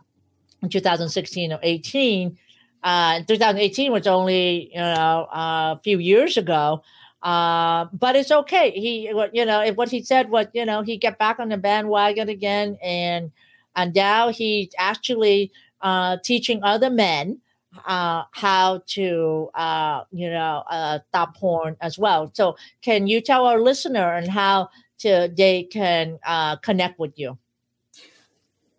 in 0.63 0.69
2016 0.69 1.53
or 1.53 1.59
18 1.63 2.37
uh, 2.83 3.21
2018 3.27 3.93
was 3.93 4.07
only 4.07 4.71
you 4.73 4.81
know 4.81 5.29
a 5.33 5.81
few 5.83 5.99
years 5.99 6.37
ago 6.37 6.83
uh, 7.23 7.87
but 7.93 8.17
it's 8.17 8.31
okay 8.33 8.71
he 8.73 9.09
you 9.33 9.45
know 9.45 9.71
what 9.75 9.91
he 9.91 10.03
said 10.03 10.31
was 10.31 10.47
you 10.53 10.65
know 10.67 10.83
he 10.83 10.97
get 10.97 11.19
back 11.19 11.39
on 11.39 11.49
the 11.49 11.57
bandwagon 11.57 12.29
again 12.29 12.77
and 12.83 13.31
and 13.77 13.95
now 13.95 14.29
he's 14.31 14.71
actually 14.79 15.51
uh, 15.81 16.17
teaching 16.25 16.63
other 16.63 16.91
men 16.91 17.41
uh, 17.87 18.25
how 18.33 18.83
to 18.87 19.51
uh, 19.55 20.03
you 20.11 20.31
know 20.31 20.63
uh, 20.69 20.99
stop 21.09 21.37
porn 21.37 21.77
as 21.81 21.99
well. 21.99 22.31
So, 22.35 22.57
can 22.83 23.07
you 23.07 23.21
tell 23.21 23.47
our 23.47 23.61
listener 23.61 24.15
and 24.15 24.29
how 24.29 24.69
to 24.99 25.33
they 25.35 25.65
can 25.65 26.19
uh, 26.27 26.57
connect 26.57 26.99
with 26.99 27.19
you? 27.19 27.39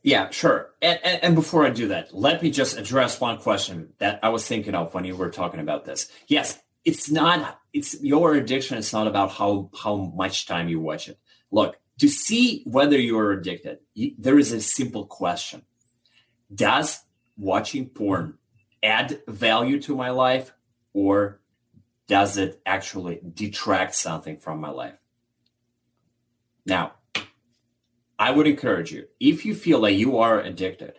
Yeah, 0.04 0.30
sure. 0.32 0.72
And, 0.82 0.99
and, 1.01 1.24
and 1.24 1.36
before 1.36 1.66
I 1.66 1.70
do 1.70 1.88
that, 1.88 2.14
let 2.14 2.43
me 2.43 2.51
just 2.51 2.78
address 2.78 3.22
one 3.22 3.38
question 3.38 3.93
that 3.99 4.20
I 4.22 4.30
was 4.30 4.45
thinking 4.45 4.76
of 4.76 4.93
when 4.93 5.06
you 5.06 5.16
were 5.16 5.30
talking 5.30 5.62
about 5.62 5.86
this. 5.86 6.10
Yes, 6.28 6.60
it's 6.84 7.10
not. 7.10 7.60
It's 7.72 8.01
your 8.04 8.36
addiction. 8.36 8.78
It's 8.78 8.91
not 8.91 9.08
about 9.08 9.32
how 9.32 9.72
how 9.82 9.95
much 9.95 10.45
time 10.45 10.68
you 10.68 10.82
watch 10.82 11.08
it. 11.08 11.18
Look, 11.51 11.78
to 11.99 12.10
see 12.10 12.64
whether 12.66 12.99
you 12.99 13.18
are 13.18 13.32
addicted, 13.32 13.80
you, 13.93 14.14
there 14.18 14.38
is 14.38 14.51
a 14.51 14.60
simple 14.60 15.06
question: 15.06 15.64
Does 16.54 16.99
watching 17.38 17.88
porn 17.88 18.38
add 18.84 19.22
value 19.30 19.80
to 19.84 19.95
my 19.95 20.10
life, 20.10 20.54
or 20.91 21.39
does 22.08 22.36
it 22.36 22.62
actually 22.66 23.22
detract 23.34 23.95
something 23.95 24.36
from 24.36 24.60
my 24.60 24.70
life? 24.70 24.99
Now, 26.66 26.93
I 28.24 28.32
would 28.32 28.47
encourage 28.47 28.93
you 28.93 29.07
if 29.19 29.45
you 29.45 29.53
feel 29.53 29.82
that 29.82 29.95
you 29.95 30.17
are 30.17 30.39
addicted, 30.39 30.93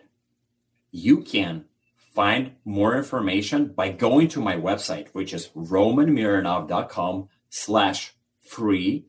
you 0.91 1.23
can 1.23 1.65
find 2.13 2.51
more 2.63 2.95
information 2.95 3.73
by 3.73 3.89
going 3.89 4.27
to 4.27 4.41
my 4.43 4.57
website, 4.57 5.07
which 5.07 5.33
is 5.33 5.49
romanmironov.com 5.55 7.29
slash 7.49 8.13
free 8.43 9.07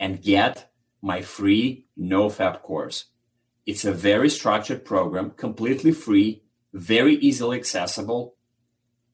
and 0.00 0.20
get 0.20 0.72
my 1.00 1.22
free 1.22 1.86
NoFap 1.96 2.62
course. 2.62 3.04
It's 3.66 3.84
a 3.84 3.92
very 3.92 4.30
structured 4.30 4.84
program, 4.84 5.30
completely 5.30 5.92
free, 5.92 6.42
very 6.72 7.14
easily 7.18 7.56
accessible, 7.56 8.34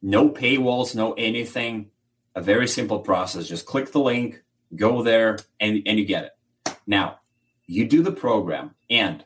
no 0.01 0.31
paywalls, 0.31 0.95
no 0.95 1.13
anything. 1.13 1.91
A 2.35 2.41
very 2.41 2.69
simple 2.69 3.01
process. 3.01 3.47
Just 3.47 3.67
click 3.67 3.93
the 3.93 4.01
link, 4.01 4.43
go 4.75 5.03
there, 5.03 5.37
and, 5.61 5.83
and 5.85 5.99
you 5.99 6.07
get 6.07 6.25
it. 6.25 6.77
Now, 6.87 7.19
you 7.67 7.87
do 7.87 8.03
the 8.03 8.13
program, 8.13 8.75
and 8.91 9.25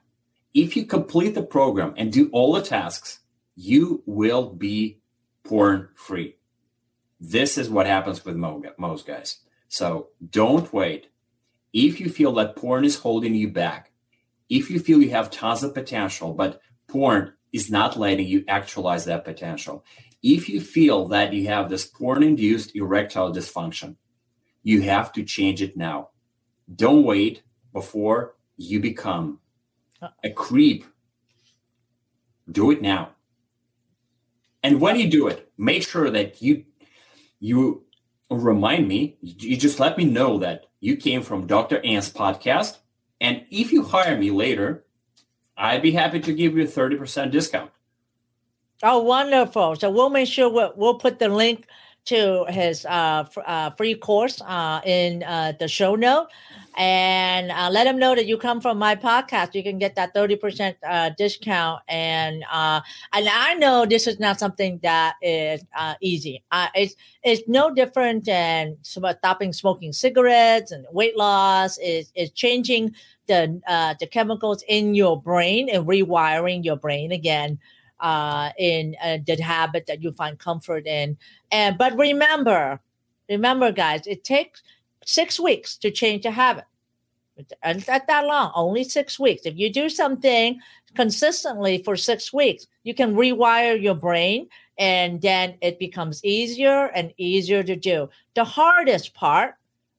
if 0.55 0.77
you 0.77 0.87
complete 0.87 1.35
the 1.35 1.43
program 1.43 1.95
and 1.97 2.13
do 2.13 2.31
all 2.33 2.53
the 2.53 2.63
tasks, 2.63 3.21
you 3.57 4.03
will 4.07 4.51
be 4.51 5.01
porn 5.45 5.89
free. 5.95 6.37
This 7.21 7.59
is 7.59 7.69
what 7.69 7.87
happens 7.87 8.25
with 8.25 8.37
most 8.37 9.07
guys. 9.07 9.39
So 9.69 10.09
don't 10.31 10.73
wait. 10.73 11.09
If 11.73 12.01
you 12.01 12.09
feel 12.09 12.33
that 12.35 12.57
porn 12.57 12.85
is 12.85 12.99
holding 12.99 13.35
you 13.35 13.49
back, 13.49 13.93
if 14.49 14.71
you 14.71 14.79
feel 14.79 15.03
you 15.03 15.11
have 15.11 15.31
tons 15.31 15.63
of 15.63 15.75
potential, 15.75 16.33
but 16.33 16.61
porn 16.87 17.35
is 17.53 17.71
not 17.71 17.99
letting 17.99 18.27
you 18.27 18.45
actualize 18.49 19.05
that 19.05 19.25
potential, 19.25 19.85
if 20.23 20.49
you 20.49 20.61
feel 20.61 21.09
that 21.09 21.33
you 21.33 21.47
have 21.49 21.69
this 21.69 21.87
porn 21.87 22.23
induced 22.23 22.75
erectile 22.75 23.33
dysfunction, 23.33 23.97
you 24.63 24.83
have 24.83 25.13
to 25.13 25.25
change 25.25 25.63
it 25.63 25.77
now. 25.77 26.11
Don't 26.75 27.05
wait 27.05 27.43
before 27.73 28.35
you 28.57 28.81
become 28.81 29.41
uh. 30.03 30.09
a 30.25 30.31
creep. 30.31 30.85
Do 32.51 32.71
it 32.71 32.81
now. 32.81 33.11
And 34.63 34.81
when 34.81 34.99
you 34.99 35.09
do 35.09 35.29
it, 35.29 35.51
make 35.57 35.83
sure 35.83 36.11
that 36.11 36.43
you 36.43 36.65
you 37.41 37.85
remind 38.31 38.89
me, 38.89 39.17
you 39.21 39.57
just 39.57 39.81
let 39.81 39.97
me 39.97 40.05
know 40.05 40.39
that 40.39 40.67
you 40.81 40.97
came 40.97 41.23
from 41.23 41.47
Dr. 41.47 41.85
Ant's 41.85 42.11
podcast. 42.11 42.79
And 43.21 43.45
if 43.51 43.73
you 43.73 43.83
hire 43.83 44.19
me 44.19 44.31
later, 44.31 44.85
I'd 45.57 45.83
be 45.83 45.93
happy 45.93 46.21
to 46.21 46.33
give 46.33 46.57
you 46.57 46.65
a 46.65 46.67
30% 46.67 47.31
discount. 47.31 47.71
Oh, 48.83 49.03
wonderful. 49.03 49.77
So 49.77 49.91
we'll 49.91 50.11
make 50.11 50.29
sure 50.29 50.49
we'll, 50.49 50.73
we'll 50.77 50.99
put 50.99 51.19
the 51.19 51.29
link 51.29 51.67
to 52.09 52.47
his 52.49 52.87
uh, 52.87 53.25
f- 53.27 53.39
uh, 53.47 53.71
free 53.71 53.95
course 53.95 54.41
uh, 54.41 54.81
in 54.85 55.23
uh, 55.23 55.53
the 55.59 55.69
show 55.69 55.95
note 55.95 56.29
and 56.77 57.51
uh, 57.51 57.69
let 57.71 57.87
him 57.87 57.99
know 57.99 58.15
that 58.15 58.27
you 58.27 58.39
come 58.39 58.61
from 58.63 58.79
my 58.79 58.97
podcast. 58.97 59.55
You 59.55 59.63
can 59.63 59.79
get 59.79 59.95
that 59.97 60.15
30% 60.15 60.77
uh, 60.89 61.11
discount. 61.19 61.83
And 61.89 62.45
and 62.51 63.29
I 63.29 63.55
know 63.59 63.85
this 63.85 64.07
is 64.07 64.19
not 64.19 64.39
something 64.39 64.81
that 64.83 65.17
is 65.21 65.63
easy. 66.01 66.43
It's, 66.75 66.95
it's 67.23 67.47
no 67.47 67.75
different 67.75 68.25
than 68.25 68.79
stopping 68.83 69.53
smoking 69.53 69.93
cigarettes 69.93 70.73
and 70.73 70.87
weight 70.93 71.17
loss. 71.17 71.79
Is 71.79 72.11
changing 72.35 72.95
the, 73.27 73.61
the 74.01 74.07
chemicals 74.07 74.65
in 74.67 74.95
your 74.95 75.21
brain 75.21 75.69
and 75.69 75.87
rewiring 75.87 76.65
your 76.65 76.77
brain 76.77 77.13
again 77.13 77.59
uh, 78.01 78.51
in 78.59 78.97
uh, 79.03 79.19
the 79.27 79.41
habit 79.43 79.87
that 79.87 80.03
you 80.03 80.13
find 80.13 80.39
comfort 80.39 80.87
in. 80.87 81.17
And 81.51 81.77
but 81.79 81.97
remember, 81.97 82.81
remember, 83.29 83.73
guys, 83.73 84.07
it 84.07 84.25
takes 84.25 84.63
six 85.05 85.41
weeks 85.41 85.77
to 85.79 85.91
change 85.91 86.25
a 86.25 86.31
habit. 86.31 86.65
And 87.63 87.87
not 87.87 88.07
that 88.09 88.27
long, 88.27 88.51
only 88.55 88.83
six 88.83 89.19
weeks. 89.19 89.47
If 89.47 89.57
you 89.57 89.73
do 89.73 89.89
something 89.89 90.59
consistently 90.95 91.83
for 91.85 91.97
six 91.97 92.33
weeks, 92.33 92.67
you 92.83 92.95
can 92.95 93.15
rewire 93.15 93.81
your 93.81 93.95
brain 93.95 94.49
and 94.77 95.21
then 95.21 95.57
it 95.61 95.79
becomes 95.79 96.25
easier 96.25 96.87
and 96.87 97.13
easier 97.17 97.63
to 97.63 97.77
do. 97.77 98.09
The 98.35 98.45
hardest 98.45 99.15
part 99.15 99.55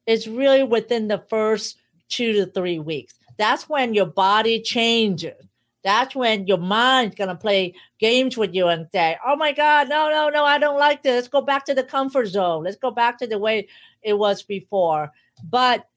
is 0.06 0.28
really 0.28 0.64
within 0.64 1.08
the 1.08 1.24
first 1.30 1.78
two 2.10 2.34
to 2.34 2.46
three 2.48 2.80
weeks. 2.80 3.14
That's 3.38 3.70
when 3.70 3.94
your 3.94 4.06
body 4.06 4.62
changes 4.62 5.49
that's 5.84 6.16
when 6.16 6.46
your 6.48 6.58
mind's 6.58 7.16
gonna 7.16 7.36
play 7.36 7.74
games 8.00 8.38
with 8.38 8.54
you 8.54 8.68
and 8.68 8.88
say, 8.92 9.18
"Oh 9.26 9.36
my 9.36 9.52
God, 9.52 9.90
no, 9.90 10.10
no, 10.10 10.30
no, 10.30 10.44
I 10.44 10.58
don't 10.58 10.78
like 10.78 11.04
this. 11.04 11.16
Let's 11.16 11.28
go 11.28 11.42
back 11.42 11.66
to 11.66 11.74
the 11.74 11.84
comfort 11.84 12.28
zone. 12.28 12.64
Let's 12.64 12.78
go 12.78 12.92
back 12.92 13.18
to 13.20 13.28
the 13.28 13.40
way 13.40 13.68
it 14.02 14.14
was 14.14 14.44
before." 14.44 15.12
But 15.44 15.88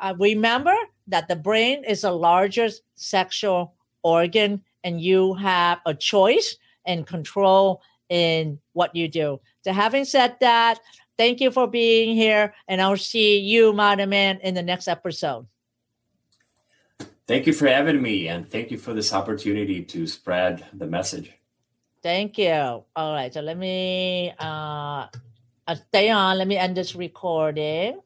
uh, 0.00 0.14
remember 0.18 0.74
that 1.08 1.28
the 1.28 1.36
brain 1.36 1.84
is 1.84 2.02
the 2.02 2.12
largest 2.12 2.82
sexual 2.94 3.74
organ, 4.02 4.62
and 4.84 5.00
you 5.00 5.34
have 5.34 5.80
a 5.86 5.94
choice 5.94 6.56
and 6.86 7.06
control 7.06 7.82
in 8.08 8.58
what 8.72 8.94
you 8.94 9.08
do. 9.08 9.40
So, 9.62 9.72
having 9.72 10.04
said 10.04 10.36
that, 10.40 10.80
thank 11.16 11.40
you 11.40 11.50
for 11.50 11.66
being 11.66 12.16
here, 12.16 12.54
and 12.68 12.80
I'll 12.80 12.96
see 12.96 13.38
you, 13.38 13.72
Modern 13.72 14.08
Man, 14.08 14.38
in 14.42 14.54
the 14.54 14.62
next 14.62 14.88
episode. 14.88 15.46
Thank 17.26 17.46
you 17.46 17.52
for 17.52 17.66
having 17.66 18.00
me, 18.00 18.28
and 18.28 18.48
thank 18.48 18.70
you 18.70 18.78
for 18.78 18.94
this 18.94 19.12
opportunity 19.12 19.82
to 19.82 20.06
spread 20.06 20.64
the 20.72 20.86
message. 20.86 21.32
Thank 22.00 22.38
you. 22.38 22.84
All 22.94 23.12
right, 23.12 23.34
so 23.34 23.40
let 23.40 23.58
me 23.58 24.32
uh, 24.38 25.06
uh 25.66 25.74
stay 25.88 26.10
on. 26.10 26.38
Let 26.38 26.46
me 26.46 26.56
end 26.56 26.76
this 26.76 26.94
recording. 26.94 28.00